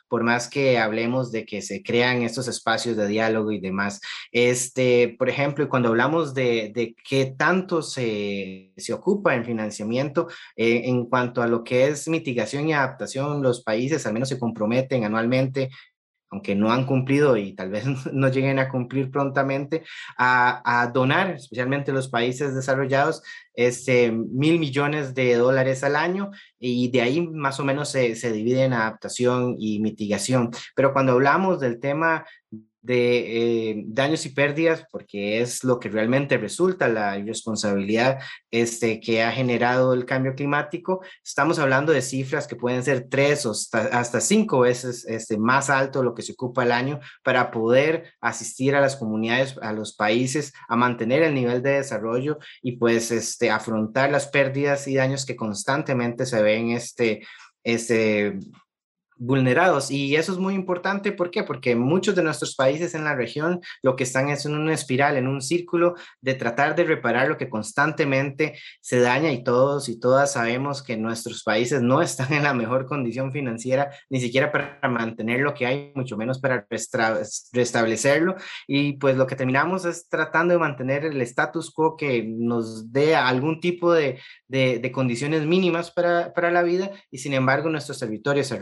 por 0.07 0.23
más 0.23 0.49
que 0.49 0.77
hablemos 0.77 1.31
de 1.31 1.45
que 1.45 1.61
se 1.61 1.81
crean 1.83 2.21
estos 2.21 2.47
espacios 2.47 2.97
de 2.97 3.07
diálogo 3.07 3.51
y 3.51 3.59
demás. 3.59 3.99
Este, 4.31 5.15
por 5.17 5.29
ejemplo, 5.29 5.67
cuando 5.69 5.89
hablamos 5.89 6.33
de, 6.33 6.71
de 6.73 6.95
qué 7.07 7.33
tanto 7.37 7.81
se, 7.81 8.73
se 8.77 8.93
ocupa 8.93 9.35
en 9.35 9.45
financiamiento 9.45 10.27
eh, 10.55 10.83
en 10.85 11.05
cuanto 11.05 11.41
a 11.41 11.47
lo 11.47 11.63
que 11.63 11.87
es 11.87 12.07
mitigación 12.07 12.67
y 12.67 12.73
adaptación, 12.73 13.41
los 13.41 13.63
países 13.63 14.05
al 14.05 14.13
menos 14.13 14.29
se 14.29 14.39
comprometen 14.39 15.03
anualmente 15.03 15.69
aunque 16.29 16.55
no 16.55 16.71
han 16.71 16.85
cumplido 16.85 17.37
y 17.37 17.53
tal 17.53 17.69
vez 17.69 17.85
no 18.13 18.29
lleguen 18.29 18.59
a 18.59 18.69
cumplir 18.69 19.11
prontamente, 19.11 19.83
a, 20.17 20.91
donar, 20.93 21.31
especialmente 21.31 21.91
los 21.91 22.09
países 22.09 22.55
desarrollados, 22.55 23.23
este, 23.53 24.11
mil 24.11 24.59
millones 24.59 25.13
de 25.13 25.35
dólares 25.35 25.83
al 25.83 25.95
año 25.95 26.31
y 26.59 26.89
de 26.91 27.01
ahí 27.01 27.21
más 27.21 27.59
o 27.59 27.65
menos 27.65 27.89
se, 27.89 28.15
se 28.15 28.31
divide 28.31 28.63
en 28.63 28.73
adaptación 28.73 29.55
y 29.57 29.79
mitigación. 29.79 30.51
Pero 30.75 30.93
cuando 30.93 31.13
hablamos 31.13 31.59
del 31.59 31.79
tema 31.79 32.25
de 32.87 33.71
eh, 33.71 33.83
daños 33.85 34.25
y 34.25 34.29
pérdidas, 34.29 34.85
porque 34.89 35.41
es 35.41 35.65
lo 35.65 35.77
que 35.77 35.89
realmente 35.89 36.37
resulta 36.37 36.87
la 36.87 37.17
irresponsabilidad 37.17 38.19
este, 38.49 39.01
que 39.01 39.23
ha 39.23 39.31
generado 39.33 39.93
el 39.93 40.05
cambio 40.05 40.35
climático. 40.35 41.01
Estamos 41.21 41.59
hablando 41.59 41.91
de 41.91 42.01
cifras 42.01 42.47
que 42.47 42.55
pueden 42.55 42.83
ser 42.83 43.07
tres 43.09 43.45
o 43.45 43.51
hasta, 43.51 44.21
cinco 44.21 44.61
veces 44.61 45.05
este, 45.05 45.37
más 45.37 45.69
alto 45.69 46.01
lo 46.01 46.13
que 46.13 46.21
se 46.21 46.31
ocupa 46.31 46.63
el 46.63 46.71
año 46.71 47.01
para 47.23 47.51
poder 47.51 48.13
asistir 48.21 48.73
a 48.73 48.79
las 48.79 48.95
comunidades, 48.95 49.57
a 49.61 49.73
los 49.73 49.93
países, 49.93 50.53
a 50.69 50.77
mantener 50.77 51.23
el 51.23 51.33
nivel 51.33 51.61
de 51.61 51.71
desarrollo 51.71 52.37
y 52.61 52.77
pues 52.77 53.11
este, 53.11 53.51
afrontar 53.51 54.11
las 54.11 54.27
pérdidas 54.27 54.87
y 54.87 54.95
daños 54.95 55.25
que 55.25 55.35
constantemente 55.35 56.25
se 56.25 56.41
ven 56.41 56.69
este, 56.69 57.27
este, 57.65 58.39
vulnerados. 59.17 59.91
Y 59.91 60.15
eso 60.15 60.31
es 60.31 60.37
muy 60.37 60.53
importante, 60.53 61.11
¿por 61.11 61.31
qué? 61.31 61.43
Porque 61.43 61.75
muchos 61.75 62.15
de 62.15 62.23
nuestros 62.23 62.55
países 62.55 62.93
en 62.93 63.03
la 63.03 63.15
región 63.15 63.59
lo 63.81 63.95
que 63.95 64.03
están 64.03 64.29
es 64.29 64.45
en 64.45 64.55
una 64.55 64.73
espiral, 64.73 65.17
en 65.17 65.27
un 65.27 65.41
círculo 65.41 65.95
de 66.21 66.35
tratar 66.35 66.75
de 66.75 66.83
reparar 66.83 67.27
lo 67.27 67.37
que 67.37 67.49
constantemente 67.49 68.57
se 68.81 68.99
daña 68.99 69.31
y 69.31 69.43
todos 69.43 69.89
y 69.89 69.99
todas 69.99 70.33
sabemos 70.33 70.83
que 70.83 70.97
nuestros 70.97 71.43
países 71.43 71.81
no 71.81 72.01
están 72.01 72.33
en 72.33 72.43
la 72.43 72.53
mejor 72.53 72.85
condición 72.85 73.31
financiera, 73.31 73.91
ni 74.09 74.19
siquiera 74.19 74.51
para 74.51 74.79
mantener 74.89 75.41
lo 75.41 75.53
que 75.53 75.65
hay, 75.65 75.91
mucho 75.95 76.17
menos 76.17 76.39
para 76.39 76.67
restablecerlo. 76.69 78.35
Y 78.67 78.93
pues 78.93 79.17
lo 79.17 79.27
que 79.27 79.35
terminamos 79.35 79.85
es 79.85 80.07
tratando 80.09 80.53
de 80.53 80.59
mantener 80.59 81.05
el 81.05 81.21
status 81.21 81.71
quo 81.71 81.95
que 81.97 82.23
nos 82.27 82.91
dé 82.91 83.15
algún 83.15 83.59
tipo 83.59 83.93
de, 83.93 84.19
de, 84.47 84.91
condiciones 84.91 85.45
mínimas 85.45 85.91
para, 85.91 86.33
para, 86.33 86.51
la 86.51 86.63
vida 86.63 86.91
y 87.11 87.17
sin 87.17 87.33
embargo 87.33 87.69
nuestros 87.69 87.99
territorios 87.99 88.51
a 88.51 88.57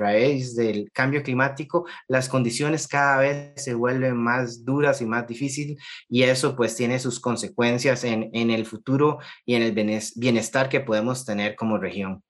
del 0.54 0.92
cambio 0.92 1.24
climático 1.24 1.86
las 2.10 2.28
condiciones 2.28 2.88
cada 2.88 3.20
vez 3.20 3.54
se 3.56 3.74
vuelven 3.74 4.18
más 4.18 4.66
duras 4.66 5.02
y 5.02 5.06
más 5.06 5.26
difíciles 5.26 5.78
y 6.10 6.24
eso 6.24 6.56
pues 6.56 6.76
tiene 6.76 7.00
sus 7.00 7.22
consecuencias 7.22 8.04
en, 8.04 8.30
en 8.34 8.52
el 8.52 8.66
futuro 8.66 9.20
y 9.46 9.56
en 9.56 9.62
el 9.62 9.72
bienestar 10.16 10.68
que 10.68 10.82
podemos 10.82 11.26
tener 11.26 11.56
como 11.56 11.78
región. 11.78 12.22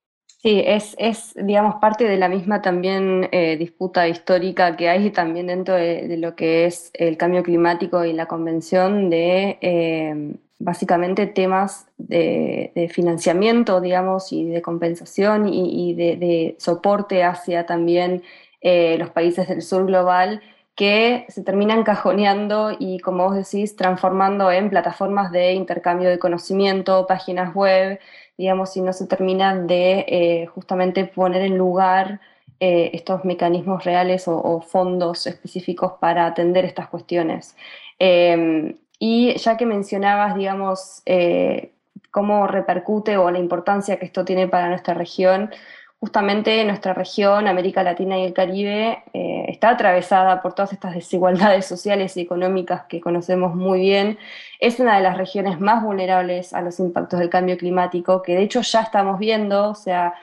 Sí, 0.46 0.62
es, 0.64 0.96
es, 1.00 1.34
digamos, 1.36 1.78
parte 1.82 2.04
de 2.04 2.18
la 2.18 2.30
misma 2.30 2.62
también 2.62 3.28
eh, 3.32 3.58
disputa 3.58 4.08
histórica 4.08 4.78
que 4.78 4.90
hay 4.90 5.10
también 5.10 5.48
dentro 5.48 5.74
de, 5.74 6.18
lo 6.18 6.36
que 6.36 6.68
es 6.68 6.92
el 6.94 7.18
cambio 7.18 7.42
climático 7.42 8.06
y 8.06 8.14
la 8.14 8.28
convención 8.28 9.10
de 9.10 9.58
eh, 9.62 10.36
básicamente 10.60 11.28
temas 11.28 11.88
de, 11.98 12.90
financiamiento, 12.94 13.82
digamos, 13.82 14.32
y 14.32 14.46
de 14.46 14.62
compensación 14.62 15.48
y, 15.48 15.94
de, 15.94 16.56
soporte 16.60 17.24
hacia 17.24 17.66
también 17.66 18.24
eh, 18.62 18.98
los 18.98 19.10
países 19.10 19.48
del 19.48 19.62
sur 19.62 19.86
global 19.86 20.42
que 20.76 21.26
se 21.30 21.42
terminan 21.44 21.84
cajoneando 21.84 22.76
y, 22.78 23.00
como 23.00 23.26
vos 23.26 23.36
decís, 23.36 23.76
transformando 23.76 24.52
en 24.52 24.70
plataformas 24.70 25.32
de 25.32 25.54
intercambio 25.54 26.10
de 26.10 26.20
conocimiento, 26.20 27.08
páginas 27.08 27.56
web, 27.56 28.00
digamos, 28.38 28.76
y 28.76 28.82
no 28.82 28.92
se 28.92 29.08
terminan 29.08 29.68
de 29.68 30.06
eh, 30.08 30.46
justamente 30.48 31.06
poner 31.06 31.44
en 31.44 31.58
lugar 31.58 32.20
eh, 32.60 32.92
estos 32.94 33.24
mecanismos 33.24 33.86
reales 33.86 34.28
o, 34.28 34.62
fondos 34.62 35.28
específicos 35.28 35.94
para 36.00 36.26
atender 36.26 36.66
estas 36.66 36.90
cuestiones. 36.90 37.56
Em, 38.00 38.76
y 39.00 39.36
ya 39.38 39.58
que 39.58 39.66
mencionabas, 39.66 40.36
digamos, 40.36 41.02
eh, 41.06 41.72
cómo 42.12 42.48
repercute 42.48 43.18
o 43.18 43.30
la 43.32 43.40
importancia 43.40 43.98
que 43.98 44.06
esto 44.06 44.26
tiene 44.26 44.48
para 44.48 44.70
nuestra 44.70 44.94
región, 44.94 45.52
justamente 46.00 46.64
nuestra 46.66 46.94
región, 46.94 47.48
América 47.48 47.84
Latina 47.84 48.18
y 48.20 48.26
el 48.26 48.34
Caribe, 48.34 49.04
eh, 49.14 49.46
está 49.50 49.70
atravesada 49.70 50.42
por 50.42 50.54
todas 50.54 50.74
estas 50.74 50.94
desigualdades 50.96 51.66
sociales 51.66 52.16
y 52.18 52.22
económicas 52.22 52.84
que 52.88 53.02
conocemos 53.02 53.56
muy 53.56 53.80
bien. 53.80 54.18
Es 54.60 54.80
una 54.80 54.98
de 54.98 55.04
las 55.04 55.18
regiones 55.18 55.60
más 55.60 55.84
vulnerables 55.84 56.54
a 56.54 56.62
los 56.62 56.80
impactos 56.80 57.20
del 57.20 57.30
cambio 57.30 57.58
climático, 57.58 58.22
que 58.22 58.36
de 58.36 58.44
hecho 58.44 58.62
ya 58.62 58.82
estamos 58.82 59.20
viendo, 59.20 59.70
o 59.70 59.76
sea, 59.76 60.14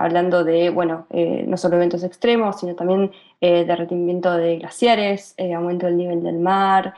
hablando 0.00 0.44
de, 0.44 0.70
bueno, 0.70 1.06
eh, 1.10 1.44
no 1.46 1.58
solo 1.58 1.76
eventos 1.76 2.02
extremos, 2.04 2.58
sino 2.58 2.74
también 2.74 3.12
eh, 3.42 3.66
derretimiento 3.66 4.34
de 4.34 4.56
glaciares, 4.56 5.34
eh, 5.36 5.52
aumento 5.52 5.86
del 5.86 5.98
nivel 5.98 6.22
del 6.22 6.38
mar, 6.38 6.94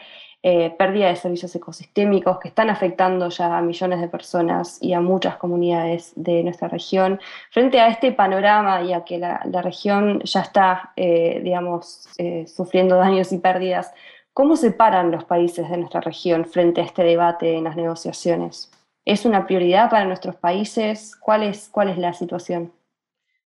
pérdida 0.77 1.07
de 1.07 1.15
servicios 1.15 1.55
ecosistémicos 1.55 2.41
que 2.41 2.49
están 2.49 2.69
afectando 2.69 3.29
ya 3.29 3.59
a 3.59 3.63
millones 3.63 4.01
de 4.01 4.09
personas 4.09 4.77
y 4.81 4.93
a 4.93 5.01
muchas 5.01 5.37
comunidades 5.37 6.13
de 6.17 6.43
nuestra 6.43 6.67
región. 6.67 7.21
Frente 7.53 7.79
a 7.79 7.87
este 7.87 8.11
panorama 8.11 8.83
y 8.83 8.93
a 8.93 9.05
que 9.05 9.19
la, 9.19 9.41
la 9.45 9.63
región 9.63 10.21
ya 10.25 10.41
está, 10.41 10.93
digamos, 10.97 12.09
sufriendo 12.47 12.97
daños 12.97 13.31
y 13.31 13.39
pérdidas, 13.39 13.95
¿cómo 14.33 14.57
se 14.57 14.73
paran 14.73 15.13
los 15.13 15.23
países 15.23 15.71
de 15.71 15.77
nuestra 15.77 16.01
región 16.01 16.45
frente 16.45 16.81
a 16.81 16.85
este 16.87 17.05
debate 17.05 17.57
en 17.57 17.63
las 17.63 17.77
negociaciones? 17.77 18.69
¿Es 19.05 19.25
una 19.25 19.47
prioridad 19.47 19.91
para 19.91 20.07
nuestros 20.07 20.35
países? 20.35 21.15
¿Cuál 21.15 21.45
es, 21.45 21.69
cuál 21.69 21.89
es 21.89 21.99
la 21.99 22.15
situación? 22.15 22.73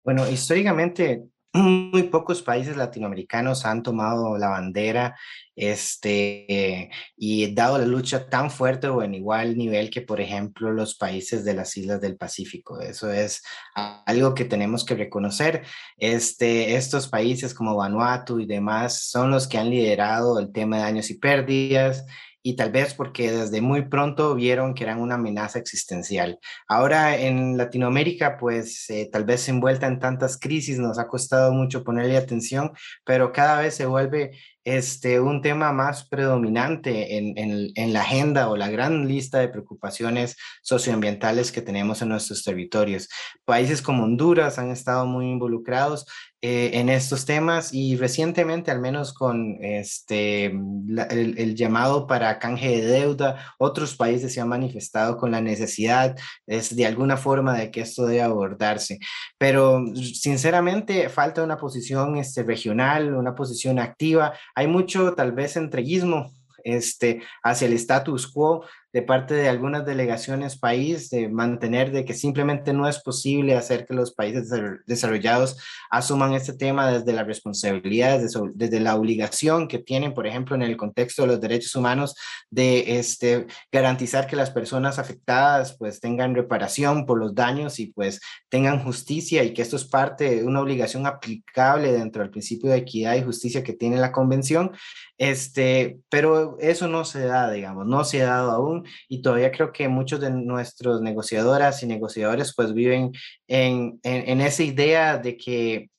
Bueno, 0.06 0.30
históricamente 0.30 1.24
muy 1.52 2.04
pocos 2.04 2.40
países 2.40 2.76
latinoamericanos 2.76 3.66
han 3.66 3.82
tomado 3.82 4.38
la 4.38 4.50
bandera 4.50 5.16
este, 5.56 6.90
y 7.16 7.52
dado 7.52 7.78
la 7.78 7.86
lucha 7.86 8.28
tan 8.28 8.52
fuerte 8.52 8.86
o 8.86 9.02
en 9.02 9.14
igual 9.14 9.56
nivel 9.56 9.90
que, 9.90 10.02
por 10.02 10.20
ejemplo, 10.20 10.70
los 10.70 10.94
países 10.94 11.44
de 11.44 11.54
las 11.54 11.76
islas 11.76 12.00
del 12.00 12.16
Pacífico. 12.16 12.80
Eso 12.80 13.10
es 13.10 13.42
algo 13.74 14.32
que 14.32 14.44
tenemos 14.44 14.84
que 14.84 14.94
reconocer. 14.94 15.64
Este, 15.96 16.76
estos 16.76 17.08
países 17.08 17.52
como 17.52 17.74
Vanuatu 17.74 18.38
y 18.38 18.46
demás 18.46 19.08
son 19.10 19.32
los 19.32 19.48
que 19.48 19.58
han 19.58 19.70
liderado 19.70 20.38
el 20.38 20.52
tema 20.52 20.76
de 20.76 20.82
daños 20.84 21.10
y 21.10 21.18
pérdidas 21.18 22.04
y 22.46 22.54
tal 22.54 22.70
vez 22.70 22.94
porque 22.94 23.32
desde 23.32 23.60
muy 23.60 23.88
pronto 23.88 24.36
vieron 24.36 24.72
que 24.72 24.84
eran 24.84 25.00
una 25.00 25.16
amenaza 25.16 25.58
existencial. 25.58 26.38
Ahora 26.68 27.16
en 27.16 27.56
Latinoamérica, 27.56 28.36
pues 28.38 28.88
eh, 28.88 29.08
tal 29.10 29.24
vez 29.24 29.48
envuelta 29.48 29.88
en 29.88 29.98
tantas 29.98 30.38
crisis, 30.38 30.78
nos 30.78 31.00
ha 31.00 31.08
costado 31.08 31.52
mucho 31.52 31.82
ponerle 31.82 32.16
atención, 32.16 32.70
pero 33.04 33.32
cada 33.32 33.62
vez 33.62 33.74
se 33.74 33.86
vuelve 33.86 34.30
este, 34.62 35.18
un 35.20 35.42
tema 35.42 35.72
más 35.72 36.08
predominante 36.08 37.18
en, 37.18 37.36
en, 37.36 37.70
en, 37.74 37.92
la 37.92 38.02
agenda 38.02 38.48
o 38.48 38.56
la 38.56 38.68
gran 38.68 39.08
lista 39.08 39.38
de 39.38 39.48
preocupaciones 39.48 40.36
socioambientales 40.62 41.50
que 41.50 41.62
tenemos 41.62 42.00
en 42.02 42.10
nuestros 42.10 42.44
territorios. 42.44 43.08
Países 43.44 43.82
como 43.82 44.04
Honduras 44.04 44.58
han 44.60 44.70
estado 44.70 45.04
muy 45.06 45.26
involucrados 45.26 46.06
eh, 46.48 46.78
en 46.78 46.90
estos 46.90 47.26
temas 47.26 47.74
y 47.74 47.96
recientemente, 47.96 48.70
al 48.70 48.78
menos 48.78 49.12
con 49.12 49.58
este, 49.64 50.44
el, 50.44 51.56
llamado 51.56 52.06
para 52.06 52.38
canje 52.38 52.68
de 52.68 52.86
deuda, 52.86 53.56
otros 53.58 53.96
países 53.96 54.32
se 54.32 54.40
han 54.40 54.48
manifestado 54.48 55.16
con 55.16 55.32
la 55.32 55.40
necesidad 55.40 56.14
es, 56.46 56.76
de 56.76 56.86
alguna 56.86 57.16
forma 57.16 57.58
de 57.58 57.72
que 57.72 57.80
esto 57.80 58.06
debe 58.06 58.22
abordarse. 58.22 59.00
Pero 59.36 59.84
sinceramente 59.96 61.08
falta 61.08 61.42
una 61.42 61.56
posición 61.56 62.16
este, 62.16 62.44
regional, 62.44 63.12
una 63.16 63.34
posición 63.34 63.80
activa. 63.80 64.32
Hay 64.54 64.68
mucho 64.68 65.14
tal 65.14 65.32
vez 65.32 65.56
entreguismo 65.56 66.30
este, 66.62 67.22
hacia 67.42 67.66
el 67.66 67.72
status 67.72 68.28
quo 68.28 68.64
de 68.96 69.02
parte 69.02 69.34
de 69.34 69.46
algunas 69.46 69.84
delegaciones 69.84 70.56
país 70.56 71.10
de 71.10 71.28
mantener 71.28 71.92
de 71.92 72.06
que 72.06 72.14
simplemente 72.14 72.72
no 72.72 72.88
es 72.88 72.98
posible 72.98 73.54
hacer 73.54 73.84
que 73.84 73.92
los 73.92 74.14
países 74.14 74.48
desarrollados 74.86 75.58
asuman 75.90 76.32
este 76.32 76.54
tema 76.54 76.90
desde 76.90 77.12
la 77.12 77.22
responsabilidad, 77.22 78.18
desde, 78.54 78.80
la 78.80 78.96
obligación 78.96 79.68
que 79.68 79.80
tienen, 79.80 80.14
por 80.14 80.26
ejemplo, 80.26 80.56
en 80.56 80.62
el 80.62 80.78
contexto 80.78 81.20
de 81.20 81.28
los 81.28 81.42
derechos 81.42 81.76
humanos, 81.76 82.14
de 82.48 82.98
este, 82.98 83.46
garantizar 83.70 84.26
que 84.26 84.34
las 84.34 84.48
personas 84.48 84.98
afectadas 84.98 85.76
pues 85.78 86.00
tengan 86.00 86.34
reparación 86.34 87.04
por 87.04 87.18
los 87.18 87.34
daños 87.34 87.78
y 87.78 87.88
pues 87.88 88.22
tengan 88.48 88.82
justicia 88.82 89.44
y 89.44 89.52
que 89.52 89.60
esto 89.60 89.76
es 89.76 89.84
parte 89.84 90.36
de 90.36 90.44
una 90.44 90.62
obligación 90.62 91.04
aplicable 91.04 91.92
dentro 91.92 92.22
del 92.22 92.30
principio 92.30 92.70
de 92.70 92.78
equidad 92.78 93.16
y 93.16 93.24
justicia 93.24 93.62
que 93.62 93.74
tiene 93.74 93.98
la 93.98 94.10
convención. 94.10 94.72
Este, 95.18 95.98
pero 96.08 96.58
eso 96.60 96.88
no 96.88 97.04
se 97.04 97.20
da, 97.20 97.50
digamos, 97.50 97.86
no 97.86 98.02
se 98.04 98.22
ha 98.22 98.26
dado 98.26 98.50
aún 98.52 98.85
y 99.08 99.22
todavía 99.22 99.52
creo 99.52 99.72
que 99.72 99.88
muchos 99.88 100.20
de 100.20 100.30
nuestros 100.30 101.00
negociadoras 101.00 101.82
y 101.82 101.86
negociadores 101.86 102.54
pues 102.54 102.72
viven 102.74 103.12
en, 103.48 103.98
en, 104.02 104.40
esa 104.40 104.62
idea 104.62 105.18
de 105.18 105.36
que 105.36 105.90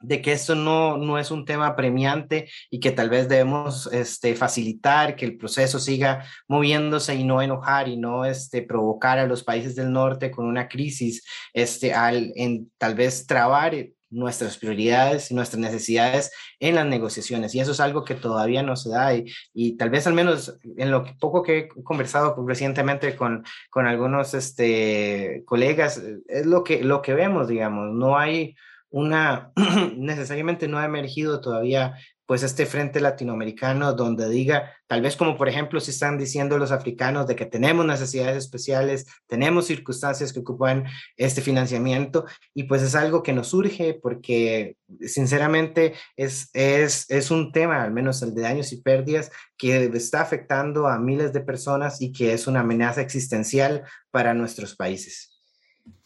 de 0.00 0.20
que 0.20 0.32
esto 0.32 0.54
no, 0.54 0.98
no 0.98 1.18
es 1.18 1.30
un 1.30 1.44
tema 1.44 1.74
premiante 1.74 2.50
y 2.70 2.78
que 2.78 2.90
tal 2.90 3.08
vez 3.08 3.28
debemos 3.28 3.86
este, 3.92 4.34
facilitar 4.34 5.16
que 5.16 5.24
el 5.24 5.38
proceso 5.38 5.78
siga 5.78 6.26
moviéndose 6.46 7.14
y 7.14 7.24
no 7.24 7.40
enojar 7.40 7.88
y 7.88 7.96
no 7.96 8.24
este, 8.24 8.62
provocar 8.62 9.18
a 9.18 9.26
los 9.26 9.42
países 9.42 9.74
del 9.74 9.92
norte 9.92 10.30
con 10.30 10.46
una 10.46 10.68
crisis 10.68 11.24
este, 11.54 11.94
al 11.94 12.32
en, 12.36 12.70
tal 12.76 12.94
vez 12.94 13.26
trabar 13.26 13.74
nuestras 14.14 14.56
prioridades 14.58 15.30
y 15.30 15.34
nuestras 15.34 15.60
necesidades 15.60 16.30
en 16.60 16.76
las 16.76 16.86
negociaciones. 16.86 17.54
Y 17.54 17.60
eso 17.60 17.72
es 17.72 17.80
algo 17.80 18.04
que 18.04 18.14
todavía 18.14 18.62
no 18.62 18.76
se 18.76 18.90
da 18.90 19.14
y, 19.14 19.24
y 19.52 19.76
tal 19.76 19.90
vez 19.90 20.06
al 20.06 20.14
menos 20.14 20.58
en 20.76 20.90
lo 20.90 21.04
poco 21.18 21.42
que 21.42 21.58
he 21.58 21.68
conversado 21.82 22.36
recientemente 22.46 23.16
con, 23.16 23.44
con 23.70 23.86
algunos 23.86 24.34
este, 24.34 25.42
colegas, 25.44 26.02
es 26.28 26.46
lo 26.46 26.64
que, 26.64 26.82
lo 26.82 27.02
que 27.02 27.14
vemos, 27.14 27.48
digamos, 27.48 27.92
no 27.92 28.16
hay 28.16 28.54
una, 28.90 29.50
necesariamente 29.96 30.68
no 30.68 30.78
ha 30.78 30.84
emergido 30.84 31.40
todavía 31.40 31.94
pues 32.26 32.42
este 32.42 32.66
frente 32.66 33.00
latinoamericano 33.00 33.92
donde 33.92 34.28
diga, 34.28 34.72
tal 34.86 35.02
vez 35.02 35.16
como 35.16 35.36
por 35.36 35.48
ejemplo 35.48 35.80
si 35.80 35.90
están 35.90 36.18
diciendo 36.18 36.58
los 36.58 36.72
africanos 36.72 37.26
de 37.26 37.36
que 37.36 37.46
tenemos 37.46 37.84
necesidades 37.84 38.36
especiales, 38.36 39.06
tenemos 39.26 39.66
circunstancias 39.66 40.32
que 40.32 40.40
ocupan 40.40 40.84
este 41.16 41.42
financiamiento 41.42 42.24
y 42.54 42.64
pues 42.64 42.82
es 42.82 42.94
algo 42.94 43.22
que 43.22 43.32
nos 43.32 43.48
surge 43.48 43.94
porque 43.94 44.76
sinceramente 45.00 45.94
es, 46.16 46.50
es, 46.54 47.10
es 47.10 47.30
un 47.30 47.52
tema, 47.52 47.82
al 47.82 47.92
menos 47.92 48.22
el 48.22 48.34
de 48.34 48.42
daños 48.42 48.72
y 48.72 48.80
pérdidas, 48.80 49.30
que 49.56 49.84
está 49.94 50.22
afectando 50.22 50.86
a 50.86 50.98
miles 50.98 51.32
de 51.32 51.40
personas 51.40 52.00
y 52.00 52.12
que 52.12 52.32
es 52.32 52.46
una 52.46 52.60
amenaza 52.60 53.00
existencial 53.00 53.84
para 54.10 54.34
nuestros 54.34 54.76
países. 54.76 55.30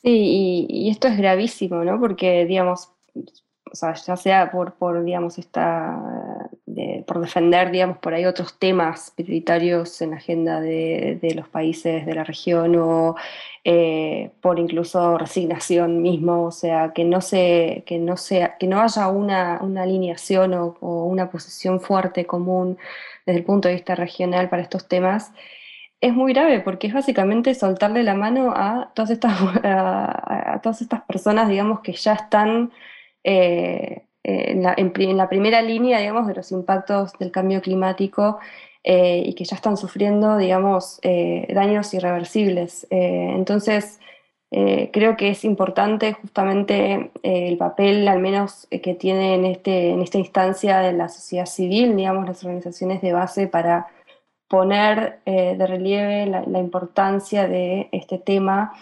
Sí, 0.02 0.10
y, 0.10 0.66
y 0.68 0.90
esto 0.90 1.08
es 1.08 1.16
gravísimo, 1.16 1.84
¿no? 1.84 2.00
Porque, 2.00 2.44
digamos, 2.46 2.92
o 3.70 3.74
sea, 3.74 3.94
ya 3.94 4.16
sea 4.16 4.50
por, 4.50 4.74
por 4.74 5.04
digamos, 5.04 5.38
esta, 5.38 6.48
por 7.06 7.20
defender, 7.20 7.70
digamos, 7.70 7.98
por 7.98 8.14
ahí 8.14 8.24
otros 8.24 8.58
temas 8.58 9.12
prioritarios 9.16 10.00
en 10.02 10.10
la 10.10 10.16
agenda 10.16 10.60
de, 10.60 11.18
de 11.20 11.34
los 11.34 11.48
países 11.48 12.06
de 12.06 12.14
la 12.14 12.24
región 12.24 12.76
o 12.76 13.16
eh, 13.64 14.30
por 14.40 14.58
incluso 14.58 15.18
resignación 15.18 16.00
mismo, 16.02 16.44
o 16.44 16.50
sea, 16.50 16.92
que 16.94 17.04
no, 17.04 17.20
se, 17.20 17.82
que 17.86 17.98
no, 17.98 18.16
sea, 18.16 18.56
que 18.58 18.66
no 18.66 18.80
haya 18.80 19.08
una, 19.08 19.58
una 19.62 19.82
alineación 19.82 20.54
o, 20.54 20.76
o, 20.80 21.04
una 21.04 21.30
posición 21.30 21.80
fuerte 21.80 22.24
común 22.26 22.78
desde 23.26 23.40
el 23.40 23.44
punto 23.44 23.68
de 23.68 23.74
vista 23.74 23.94
regional 23.94 24.48
para 24.48 24.62
estos 24.62 24.88
temas. 24.88 25.32
Es 26.00 26.14
muy 26.14 26.32
grave 26.32 26.60
porque 26.60 26.86
es 26.86 26.94
básicamente 26.94 27.54
soltarle 27.54 28.02
la 28.04 28.14
mano 28.14 28.52
a 28.56 28.92
todas 28.94 29.10
estas, 29.10 29.32
a, 29.64 30.54
a 30.54 30.60
todas 30.62 30.80
estas 30.80 31.02
personas, 31.02 31.48
digamos, 31.48 31.80
que 31.80 31.92
ya 31.92 32.14
están 32.14 32.72
eh, 33.28 34.04
en, 34.24 34.62
la, 34.62 34.74
en, 34.76 35.16
la, 35.18 35.28
primera 35.28 35.60
línea, 35.60 35.98
digamos, 35.98 36.26
de 36.26 36.34
los 36.34 36.50
impactos 36.50 37.12
del 37.18 37.30
cambio 37.30 37.60
climático 37.60 38.38
eh, 38.82 39.22
y 39.24 39.34
que 39.34 39.44
ya 39.44 39.54
están 39.54 39.76
sufriendo, 39.76 40.38
digamos, 40.38 40.98
eh, 41.02 41.46
daños 41.54 41.92
irreversibles. 41.92 42.86
entonces, 42.90 44.00
creo 44.50 45.16
que 45.18 45.28
es 45.28 45.44
importante 45.44 46.14
justamente 46.14 47.10
el 47.22 47.58
papel, 47.58 48.08
al 48.08 48.20
menos, 48.20 48.66
que 48.70 48.94
tiene 48.94 49.34
en, 49.34 49.44
este, 49.44 49.90
en 49.90 50.00
esta 50.00 50.16
instancia 50.18 50.78
de 50.78 50.94
la 50.94 51.10
sociedad 51.10 51.44
civil, 51.44 51.94
digamos, 51.94 52.26
las 52.26 52.42
organizaciones 52.44 53.02
de 53.02 53.12
base 53.12 53.46
para 53.46 53.88
poner 54.48 55.20
de 55.26 55.66
relieve 55.66 56.24
la, 56.26 56.58
importancia 56.58 57.46
de 57.46 57.90
este 57.92 58.18
tema 58.18 58.72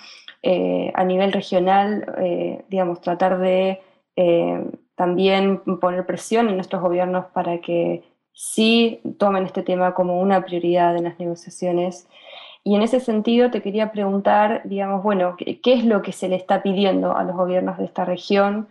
a 0.94 1.04
nivel 1.04 1.32
regional, 1.32 2.64
digamos, 2.68 3.00
tratar 3.00 3.38
de 3.40 3.80
eh, 4.16 4.64
también 4.96 5.60
poner 5.78 6.06
presión 6.06 6.48
en 6.48 6.56
nuestros 6.56 6.82
gobiernos 6.82 7.26
para 7.26 7.60
que 7.60 8.02
sí 8.32 9.00
tomen 9.18 9.44
este 9.44 9.62
tema 9.62 9.94
como 9.94 10.20
una 10.20 10.44
prioridad 10.44 10.96
en 10.96 11.04
las 11.04 11.18
negociaciones. 11.18 12.08
Y 12.64 12.74
en 12.74 12.82
ese 12.82 13.00
sentido 13.00 13.50
te 13.50 13.62
quería 13.62 13.92
preguntar, 13.92 14.62
digamos, 14.64 15.02
bueno, 15.02 15.36
¿qué, 15.36 15.60
es 15.72 15.84
lo 15.84 16.02
que 16.02 16.12
se 16.12 16.28
le 16.28 16.36
está 16.36 16.62
pidiendo 16.62 17.16
a 17.16 17.24
los 17.24 17.36
gobiernos 17.36 17.78
de 17.78 17.84
esta 17.84 18.04
región? 18.04 18.68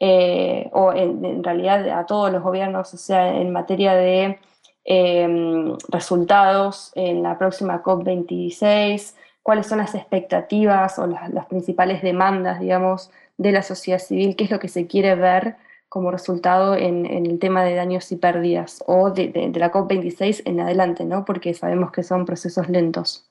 Eh, 0.00 0.70
o 0.72 0.92
en, 0.92 1.44
realidad 1.44 1.88
a 1.90 2.06
todos 2.06 2.32
los 2.32 2.42
gobiernos, 2.42 2.94
o 2.94 2.96
sea, 2.96 3.36
en 3.36 3.52
materia 3.52 3.94
de 3.94 4.38
eh, 4.84 5.76
resultados 5.88 6.92
en 6.94 7.22
la 7.22 7.38
próxima 7.38 7.82
COP26, 7.82 9.14
cuáles 9.42 9.66
son 9.66 9.78
las 9.78 9.94
expectativas 9.94 10.98
o 10.98 11.06
las 11.06 11.46
principales 11.46 12.02
demandas, 12.02 12.60
digamos, 12.60 13.10
de 13.36 13.52
la 13.52 13.62
sociedad 13.62 13.98
civil, 13.98 14.36
qué 14.36 14.44
es 14.44 14.50
lo 14.50 14.60
que 14.60 14.68
se 14.68 14.86
quiere 14.86 15.14
ver 15.14 15.56
como 15.88 16.10
resultado 16.10 16.74
en, 16.74 17.06
el 17.06 17.38
tema 17.38 17.64
de 17.64 17.74
daños 17.74 18.10
y 18.10 18.16
pérdidas 18.16 18.82
o 18.86 19.10
de, 19.10 19.28
de, 19.28 19.50
de 19.50 19.60
la 19.60 19.70
COP26 19.70 20.42
en 20.44 20.60
adelante, 20.60 21.04
¿no? 21.04 21.24
Porque 21.24 21.54
sabemos 21.54 21.92
que 21.92 22.02
son 22.02 22.24
procesos 22.24 22.68
lentos. 22.68 23.28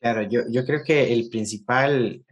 Claro, 0.00 0.22
yo, 0.22 0.42
yo 0.48 0.64
creo 0.64 0.84
que 0.84 1.12
el 1.12 1.28
principal, 1.28 2.24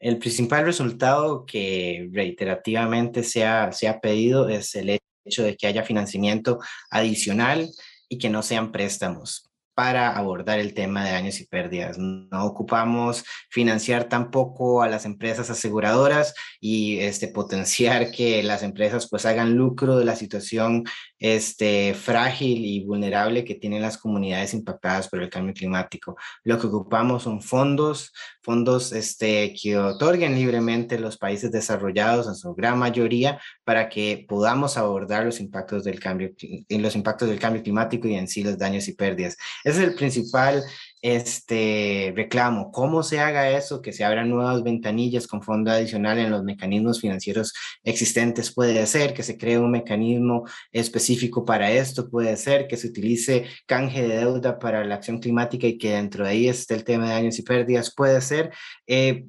el 0.00 0.18
principal 0.18 0.64
resultado 0.64 1.46
que 1.46 2.08
reiterativamente 2.12 3.22
se 3.22 3.44
ha, 3.44 3.70
se 3.70 3.86
ha 3.86 4.00
pedido 4.00 4.48
es 4.48 4.74
el 4.74 4.98
hecho 5.24 5.44
de 5.44 5.56
que 5.56 5.68
haya 5.68 5.84
financiamiento 5.84 6.58
adicional 6.90 7.68
y 8.08 8.18
que 8.18 8.30
no 8.30 8.42
sean 8.42 8.72
préstamos 8.72 9.53
para 9.74 10.16
abordar 10.16 10.58
el 10.58 10.74
tema 10.74 11.04
de 11.04 11.12
daños 11.12 11.40
y 11.40 11.46
pérdidas. 11.46 11.98
No 11.98 12.44
ocupamos 12.44 13.24
financiar 13.50 14.04
tampoco 14.04 14.82
a 14.82 14.88
las 14.88 15.04
empresas 15.04 15.50
aseguradoras 15.50 16.34
y 16.60 16.98
este, 17.00 17.28
potenciar 17.28 18.10
que 18.10 18.42
las 18.42 18.62
empresas 18.62 19.08
pues 19.08 19.26
hagan 19.26 19.54
lucro 19.54 19.96
de 19.98 20.04
la 20.04 20.16
situación 20.16 20.84
este, 21.24 21.94
frágil 21.94 22.66
y 22.66 22.84
vulnerable 22.84 23.46
que 23.46 23.54
tienen 23.54 23.80
las 23.80 23.96
comunidades 23.96 24.52
impactadas 24.52 25.08
por 25.08 25.22
el 25.22 25.30
cambio 25.30 25.54
climático. 25.54 26.18
Lo 26.42 26.58
que 26.58 26.66
ocupamos 26.66 27.22
son 27.22 27.40
fondos, 27.40 28.12
fondos 28.42 28.92
este, 28.92 29.54
que 29.54 29.78
otorguen 29.78 30.34
libremente 30.34 30.98
los 30.98 31.16
países 31.16 31.50
desarrollados 31.50 32.28
en 32.28 32.34
su 32.34 32.54
gran 32.54 32.78
mayoría 32.78 33.40
para 33.64 33.88
que 33.88 34.26
podamos 34.28 34.76
abordar 34.76 35.24
los 35.24 35.40
impactos 35.40 35.82
del 35.84 35.98
cambio, 35.98 36.30
los 36.68 36.94
impactos 36.94 37.30
del 37.30 37.38
cambio 37.38 37.62
climático 37.62 38.06
y 38.06 38.16
en 38.16 38.28
sí 38.28 38.44
los 38.44 38.58
daños 38.58 38.86
y 38.88 38.92
pérdidas. 38.92 39.38
Ese 39.64 39.82
es 39.82 39.88
el 39.88 39.94
principal 39.94 40.62
este 41.04 42.14
reclamo, 42.16 42.72
cómo 42.72 43.02
se 43.02 43.20
haga 43.20 43.50
eso, 43.50 43.82
que 43.82 43.92
se 43.92 44.04
abran 44.04 44.30
nuevas 44.30 44.62
ventanillas 44.62 45.26
con 45.26 45.42
fondo 45.42 45.70
adicional 45.70 46.18
en 46.18 46.30
los 46.30 46.42
mecanismos 46.44 46.98
financieros 46.98 47.52
existentes, 47.82 48.54
puede 48.54 48.86
ser 48.86 49.12
que 49.12 49.22
se 49.22 49.36
cree 49.36 49.58
un 49.58 49.70
mecanismo 49.70 50.44
específico 50.72 51.44
para 51.44 51.70
esto, 51.70 52.08
puede 52.08 52.38
ser 52.38 52.66
que 52.66 52.78
se 52.78 52.86
utilice 52.86 53.44
canje 53.66 54.00
de 54.00 54.16
deuda 54.16 54.58
para 54.58 54.82
la 54.82 54.94
acción 54.94 55.18
climática 55.18 55.66
y 55.66 55.76
que 55.76 55.92
dentro 55.92 56.24
de 56.24 56.30
ahí 56.30 56.48
esté 56.48 56.74
el 56.74 56.84
tema 56.84 57.08
de 57.08 57.12
daños 57.16 57.38
y 57.38 57.42
pérdidas, 57.42 57.92
puede 57.94 58.22
ser. 58.22 58.50
Eh, 58.86 59.26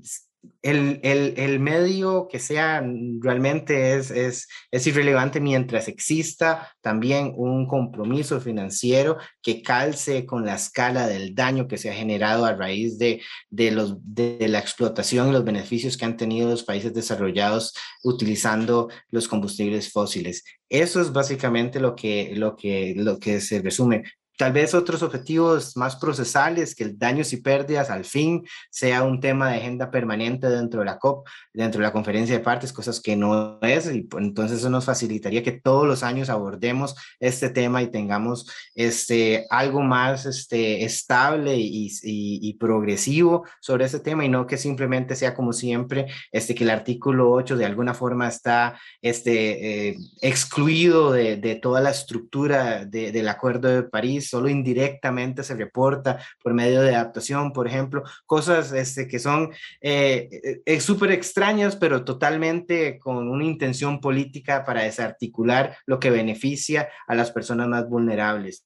el, 0.61 0.99
el, 1.03 1.33
el, 1.37 1.59
medio 1.59 2.27
que 2.27 2.39
sea 2.39 2.83
realmente 3.19 3.95
es, 3.95 4.11
es, 4.11 4.47
es, 4.71 4.87
irrelevante 4.87 5.39
mientras 5.39 5.87
exista 5.87 6.71
también 6.81 7.33
un 7.35 7.67
compromiso 7.67 8.41
financiero 8.41 9.17
que 9.41 9.61
calce 9.61 10.25
con 10.25 10.45
la 10.45 10.55
escala 10.55 11.07
del 11.07 11.35
daño 11.35 11.67
que 11.67 11.77
se 11.77 11.89
ha 11.89 11.93
generado 11.93 12.45
a 12.45 12.53
raíz 12.53 12.97
de, 12.97 13.21
de, 13.49 13.71
los, 13.71 13.95
de 14.01 14.47
la 14.47 14.59
explotación 14.59 15.29
y 15.29 15.33
los 15.33 15.45
beneficios 15.45 15.97
que 15.97 16.05
han 16.05 16.17
tenido 16.17 16.49
los 16.49 16.63
países 16.63 16.93
desarrollados 16.93 17.73
utilizando 18.03 18.89
los 19.09 19.27
combustibles 19.27 19.91
fósiles. 19.91 20.43
Eso 20.69 21.01
es 21.01 21.11
básicamente 21.11 21.79
lo 21.79 21.95
que, 21.95 22.33
lo 22.35 22.55
que, 22.55 22.93
lo 22.97 23.19
que 23.19 23.41
se 23.41 23.61
resume 23.61 24.03
tal 24.37 24.53
vez 24.53 24.73
otros 24.73 25.01
objetivos 25.01 25.77
más 25.77 25.95
procesales, 25.95 26.75
que 26.75 26.83
el 26.83 26.97
daños 26.97 27.31
y 27.33 27.37
pérdidas 27.37 27.89
al 27.89 28.05
fin 28.05 28.45
sea 28.69 29.03
un 29.03 29.19
tema 29.19 29.49
de 29.49 29.57
agenda 29.57 29.91
permanente 29.91 30.49
dentro 30.49 30.81
de 30.81 30.85
la 30.85 30.99
COP, 30.99 31.27
dentro 31.53 31.79
de 31.79 31.87
la 31.87 31.93
conferencia 31.93 32.37
de 32.37 32.43
partes, 32.43 32.73
cosas 32.73 32.99
que 32.99 33.15
no 33.15 33.59
es, 33.61 33.93
y 33.93 34.01
pues, 34.01 34.23
entonces 34.23 34.59
eso 34.59 34.69
nos 34.69 34.85
facilitaría 34.85 35.43
que 35.43 35.53
todos 35.53 35.87
los 35.87 36.03
años 36.03 36.29
abordemos 36.29 36.95
este 37.19 37.49
tema 37.49 37.81
y 37.81 37.87
tengamos 37.87 38.49
este, 38.73 39.45
algo 39.49 39.81
más 39.81 40.25
este, 40.25 40.83
estable 40.83 41.57
y, 41.57 41.89
y, 42.03 42.53
progresivo 42.55 43.45
sobre 43.59 43.85
este 43.85 43.99
tema 43.99 44.25
y 44.25 44.29
no 44.29 44.47
que 44.47 44.57
simplemente 44.57 45.15
sea 45.15 45.33
como 45.33 45.53
siempre, 45.53 46.07
este, 46.31 46.55
que 46.55 46.63
el 46.63 46.69
artículo 46.69 47.31
8 47.31 47.57
de 47.57 47.65
alguna 47.65 47.93
forma 47.93 48.27
está 48.27 48.79
este, 49.01 49.89
eh, 49.89 49.97
excluido 50.21 51.11
de, 51.11 51.37
de, 51.37 51.55
toda 51.55 51.81
la 51.81 51.91
estructura 51.91 52.85
de, 52.85 53.11
del 53.11 53.27
Acuerdo 53.27 53.69
de 53.69 53.83
París 53.83 54.24
solo 54.29 54.49
indirectamente 54.49 55.43
se 55.43 55.55
reporta 55.55 56.19
por 56.43 56.53
medio 56.53 56.81
de 56.81 56.95
adaptación, 56.95 57.53
por 57.53 57.67
ejemplo, 57.67 58.03
cosas 58.25 58.71
este, 58.71 59.07
que 59.07 59.19
son 59.19 59.51
eh, 59.81 60.29
eh, 60.31 60.61
eh, 60.65 60.79
súper 60.79 61.11
extrañas, 61.11 61.75
pero 61.75 62.03
totalmente 62.03 62.99
con 62.99 63.27
una 63.27 63.45
intención 63.45 63.99
política 63.99 64.63
para 64.65 64.83
desarticular 64.83 65.77
lo 65.85 65.99
que 65.99 66.09
beneficia 66.09 66.89
a 67.07 67.15
las 67.15 67.31
personas 67.31 67.67
más 67.67 67.87
vulnerables. 67.87 68.65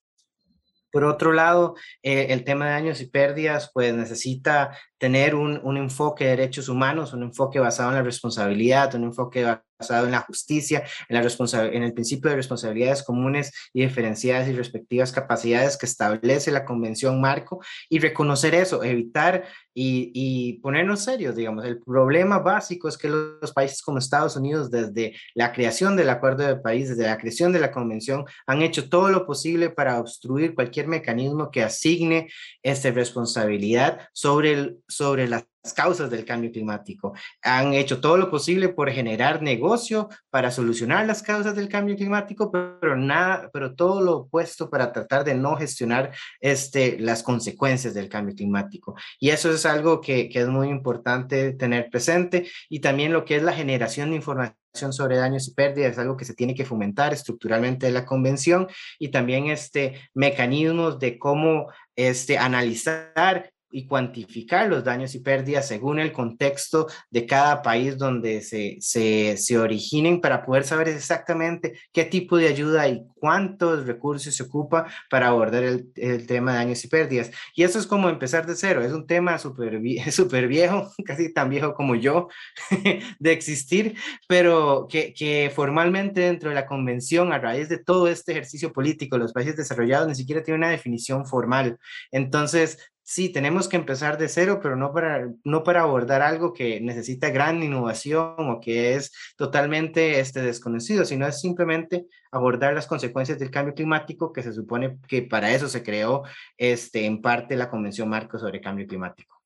Por 0.92 1.04
otro 1.04 1.34
lado, 1.34 1.76
el 2.02 2.44
tema 2.44 2.66
de 2.66 2.72
daños 2.72 3.00
y 3.00 3.06
pérdidas, 3.06 3.70
pues 3.72 3.94
necesita 3.94 4.76
tener 4.98 5.36
un, 5.36 5.62
un, 5.64 5.78
enfoque 5.78 6.24
de 6.24 6.32
derechos 6.32 6.68
humanos, 6.68 7.14
un 7.14 7.22
enfoque 7.22 7.60
basado 7.60 7.90
en 7.90 7.98
la 7.98 8.02
responsabilidad, 8.02 8.96
un 8.96 9.04
enfoque 9.04 9.46
basado 9.80 10.06
en 10.06 10.12
la 10.12 10.22
justicia, 10.22 10.84
en, 11.08 11.16
la 11.16 11.70
en 11.72 11.84
el 11.84 11.94
principio 11.94 12.30
de 12.30 12.36
responsabilidades 12.36 13.04
comunes 13.04 13.52
y 13.74 13.82
diferenciadas 13.82 14.48
y 14.48 14.54
respectivas 14.54 15.12
capacidades 15.12 15.78
que 15.78 15.86
establece 15.86 16.52
la 16.52 16.66
Convención 16.66 17.22
Marco 17.22 17.62
y 17.90 18.00
reconocer 18.00 18.54
eso, 18.56 18.84
evitar 18.84 19.46
y, 19.74 20.12
y 20.14 20.60
ponernos 20.60 21.04
serios, 21.04 21.36
digamos. 21.36 21.64
El 21.64 21.80
problema 21.80 22.40
básico 22.40 22.90
es 22.90 22.98
que 22.98 23.08
los, 23.08 23.54
países 23.54 23.82
como 23.82 23.98
Estados 23.98 24.36
Unidos, 24.36 24.70
desde 24.70 25.16
la 25.34 25.54
creación 25.54 25.96
del 25.96 26.10
Acuerdo 26.10 26.46
de 26.46 26.58
París, 26.58 26.90
desde 26.90 27.04
la 27.04 27.18
creación 27.18 27.54
de 27.54 27.60
la 27.60 27.72
Convención, 27.72 28.26
han 28.46 28.62
hecho 28.62 28.90
todo 28.90 29.10
lo 29.10 29.26
posible 29.26 29.70
para 29.70 30.00
obstruir 30.00 30.54
cualquier 30.54 30.88
mecanismo 30.88 31.50
que 31.52 31.64
asigne 31.64 32.30
esta 32.62 32.92
responsabilidad 32.92 34.00
sobre 34.14 34.52
el, 34.52 34.80
sobre 34.88 35.28
las 35.28 35.46
causas 35.74 36.10
del 36.10 36.26
cambio 36.26 36.52
climático. 36.52 37.14
Han 37.42 37.74
hecho 37.74 38.00
todo 38.00 38.18
lo 38.18 38.30
posible 38.30 38.70
por 38.70 38.90
generar 38.92 39.42
negocio 39.42 40.10
para 40.30 40.52
solucionar 40.52 41.06
las 41.06 41.22
causas 41.22 41.56
del 41.56 41.70
cambio 41.70 41.96
climático, 41.96 42.52
pero 42.52 42.96
nada, 42.96 43.50
pero 43.52 43.76
todo 43.76 44.02
lo 44.02 44.18
opuesto 44.18 44.70
para 44.70 44.92
tratar 44.92 45.24
de 45.24 45.36
no 45.36 45.56
gestionar 45.56 46.12
este, 46.40 46.98
las 47.00 47.24
consecuencias 47.24 47.94
del 47.94 48.10
cambio 48.10 48.36
climático. 48.36 48.96
Y 49.20 49.30
eso 49.30 49.52
es 49.52 49.66
algo 49.66 50.02
que, 50.02 50.30
que 50.30 50.42
es 50.42 50.48
muy 50.48 50.70
importante 50.70 51.54
tener 51.54 51.90
presente 51.90 52.50
y 52.70 52.80
también 52.80 53.14
lo 53.14 53.26
que 53.26 53.36
es 53.36 53.44
la 53.44 53.54
generación 53.54 54.10
de 54.10 54.18
información 54.18 54.56
sobre 54.92 55.18
daños 55.18 55.48
y 55.48 55.54
pérdidas 55.54 55.98
algo 55.98 56.16
que 56.16 56.26
se 56.26 56.36
tiene 56.36 56.56
que 56.56 56.66
fomentar 56.66 57.12
estructuralmente 57.12 57.88
en 57.88 57.94
la 57.96 58.06
convención 58.06 58.68
y 59.00 59.10
también 59.10 59.48
este 59.48 60.00
mecanismos 60.14 61.00
de 61.00 61.18
cómo 61.18 61.72
este 61.96 62.38
analizar 62.38 63.52
y 63.72 63.86
cuantificar 63.86 64.68
los 64.70 64.84
daños 64.84 65.14
y 65.16 65.20
pérdidas 65.20 65.68
según 65.68 66.00
el 66.00 66.12
contexto 66.12 66.88
de 67.10 67.26
cada 67.26 67.62
país 67.62 67.98
donde 67.98 68.42
se, 68.42 68.78
se, 68.80 69.38
se, 69.38 69.58
originen 69.58 70.22
para 70.22 70.46
poder 70.46 70.64
saber 70.64 70.88
exactamente 70.88 71.80
qué 71.92 72.06
tipo 72.06 72.38
de 72.38 72.48
ayuda 72.48 72.88
y 72.88 73.06
cuántos 73.16 73.86
recursos 73.86 74.34
se 74.34 74.44
ocupa 74.44 74.88
para 75.10 75.28
abordar 75.28 75.64
el, 75.64 75.92
el 75.96 76.26
tema 76.26 76.52
de 76.52 76.58
daños 76.58 76.84
y 76.84 76.88
pérdidas. 76.88 77.32
Y 77.56 77.64
eso 77.64 77.80
es 77.80 77.86
como 77.86 78.10
empezar 78.10 78.46
de 78.46 78.56
cero, 78.56 78.82
es 78.84 78.92
un 78.92 79.06
tema 79.06 79.38
súper 79.38 79.80
super 80.12 80.48
viejo, 80.48 80.92
casi 81.06 81.34
tan 81.34 81.50
viejo 81.50 81.74
como 81.74 81.96
yo, 81.96 82.28
de 83.20 83.32
existir, 83.32 83.96
pero 84.28 84.88
que, 84.90 85.14
que 85.14 85.52
formalmente 85.54 86.22
dentro 86.22 86.50
de 86.50 86.56
la 86.56 86.66
convención, 86.66 87.32
a 87.34 87.40
raíz 87.40 87.70
de 87.70 87.78
todo 87.78 88.08
este 88.08 88.32
ejercicio 88.32 88.72
político, 88.74 89.18
los 89.18 89.34
países 89.34 89.56
desarrollados 89.56 90.08
ni 90.08 90.16
siquiera 90.16 90.44
tienen 90.44 90.62
una 90.62 90.72
definición 90.72 91.26
formal. 91.26 91.78
Entonces, 92.12 92.78
sí, 93.10 93.30
tenemos 93.30 93.68
que 93.68 93.76
empezar 93.76 94.20
de 94.20 94.28
cero, 94.28 94.60
pero 94.62 94.76
no 94.76 94.94
para, 94.94 95.28
no 95.44 95.64
para 95.64 95.82
abordar 95.82 96.22
algo 96.22 96.54
que 96.54 96.80
necesita 96.80 97.32
gran 97.32 97.64
innovación 97.64 98.36
o 98.38 98.60
que 98.62 98.94
es 98.94 99.12
totalmente 99.36 100.20
este, 100.20 100.44
desconocido, 100.44 101.04
sino 101.06 101.26
es 101.26 101.40
simplemente 101.42 102.06
abordar 102.32 102.76
las 102.76 102.86
consecuencias 102.86 103.40
del 103.40 103.50
cambio 103.50 103.74
climático, 103.74 104.32
que 104.32 104.44
se 104.44 104.54
supone 104.54 105.00
que 105.08 105.24
para 105.24 105.52
eso 105.52 105.68
se 105.68 105.82
creó 105.82 106.22
este, 106.56 107.08
en 107.08 107.20
parte 107.20 107.56
la 107.56 107.72
Convención 107.72 108.08
Marco 108.10 108.38
sobre 108.38 108.62
Cambio 108.62 108.86
Climático. 108.86 109.39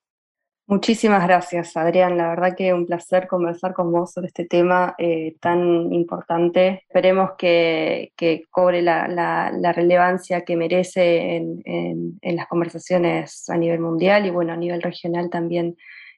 Muchísimas 0.66 1.28
gracias, 1.28 1.76
Adrián. 1.76 2.18
La 2.18 2.30
verdad 2.30 2.56
que 2.56 2.74
un 2.74 2.86
placer 2.86 3.28
conversar 3.28 3.74
con 3.74 3.92
vos 3.92 4.14
sobre 4.14 4.28
este 4.28 4.46
tema 4.46 4.96
eh, 4.98 5.36
tan 5.42 5.92
importante. 5.92 6.84
Esperemos 6.88 7.32
que, 7.38 8.14
que 8.16 8.44
cobre 8.50 8.82
la, 8.82 9.52
relevancia 9.76 10.46
que 10.46 10.56
merece 10.56 11.36
en, 11.36 11.62
en, 11.66 12.18
en, 12.22 12.36
las 12.38 12.48
conversaciones 12.48 13.50
a 13.50 13.58
nivel 13.58 13.82
mundial 13.82 14.26
y 14.26 14.30
bueno, 14.30 14.54
a 14.54 14.58
nivel 14.58 14.82
regional 14.82 15.30
también, 15.30 15.76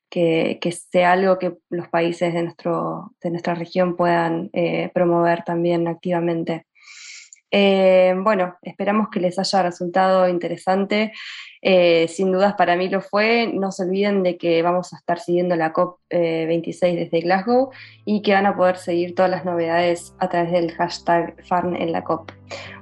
que, 0.10 0.60
que 0.62 0.72
sea 0.72 1.14
algo 1.14 1.40
que 1.40 1.56
los 1.70 1.88
países 1.90 2.32
de, 2.34 2.44
nuestro, 2.44 3.14
de 3.22 3.32
nuestra 3.32 3.56
región 3.56 3.96
puedan 3.96 4.52
eh, 4.54 4.92
promover 4.94 5.44
también 5.44 5.88
activamente. 5.88 6.68
Eh, 7.58 8.14
bueno, 8.18 8.58
esperamos 8.64 9.08
que 9.10 9.22
les 9.22 9.40
haya 9.40 9.64
resultado 9.64 10.28
interesante. 10.28 11.14
Eh, 11.62 12.10
sin 12.10 12.34
dudas 12.34 12.56
para 12.56 12.76
mí 12.76 12.90
lo 12.90 13.00
fue. 13.00 13.50
No 13.54 13.72
se 13.72 13.84
olviden 13.84 14.24
de 14.24 14.38
que 14.38 14.62
vamos 14.62 14.92
a 14.92 14.98
estar 14.98 15.20
siguiendo 15.20 15.56
la 15.56 15.72
COP26 15.72 16.84
eh, 16.84 16.96
desde 16.98 17.22
Glasgow 17.22 17.70
y 18.04 18.22
que 18.24 18.34
van 18.34 18.46
a 18.46 18.58
poder 18.58 18.76
seguir 18.76 19.16
todas 19.16 19.32
las 19.32 19.46
novedades 19.46 20.14
a 20.20 20.28
través 20.28 20.52
del 20.52 20.74
hashtag 20.74 21.42
FARN 21.46 21.78
en 21.78 21.94
la 21.94 22.04
COP. 22.04 22.30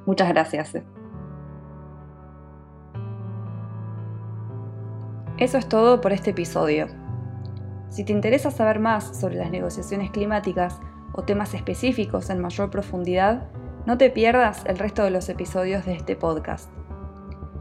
Muchas 0.08 0.30
gracias. 0.30 0.74
Eso 5.38 5.58
es 5.60 5.70
todo 5.70 6.02
por 6.02 6.14
este 6.14 6.32
episodio. 6.32 6.88
Si 7.90 8.04
te 8.04 8.12
interesa 8.12 8.50
saber 8.50 8.80
más 8.80 9.20
sobre 9.20 9.36
las 9.36 9.52
negociaciones 9.52 10.10
climáticas 10.10 10.80
o 11.14 11.22
temas 11.22 11.54
específicos 11.54 12.32
en 12.32 12.42
mayor 12.42 12.72
profundidad, 12.72 13.52
no 13.86 13.98
te 13.98 14.10
pierdas 14.10 14.64
el 14.66 14.80
resto 14.80 15.04
de 15.04 15.12
los 15.12 15.28
episodios 15.30 15.86
de 15.86 15.94
este 15.94 16.16
podcast. 16.16 16.70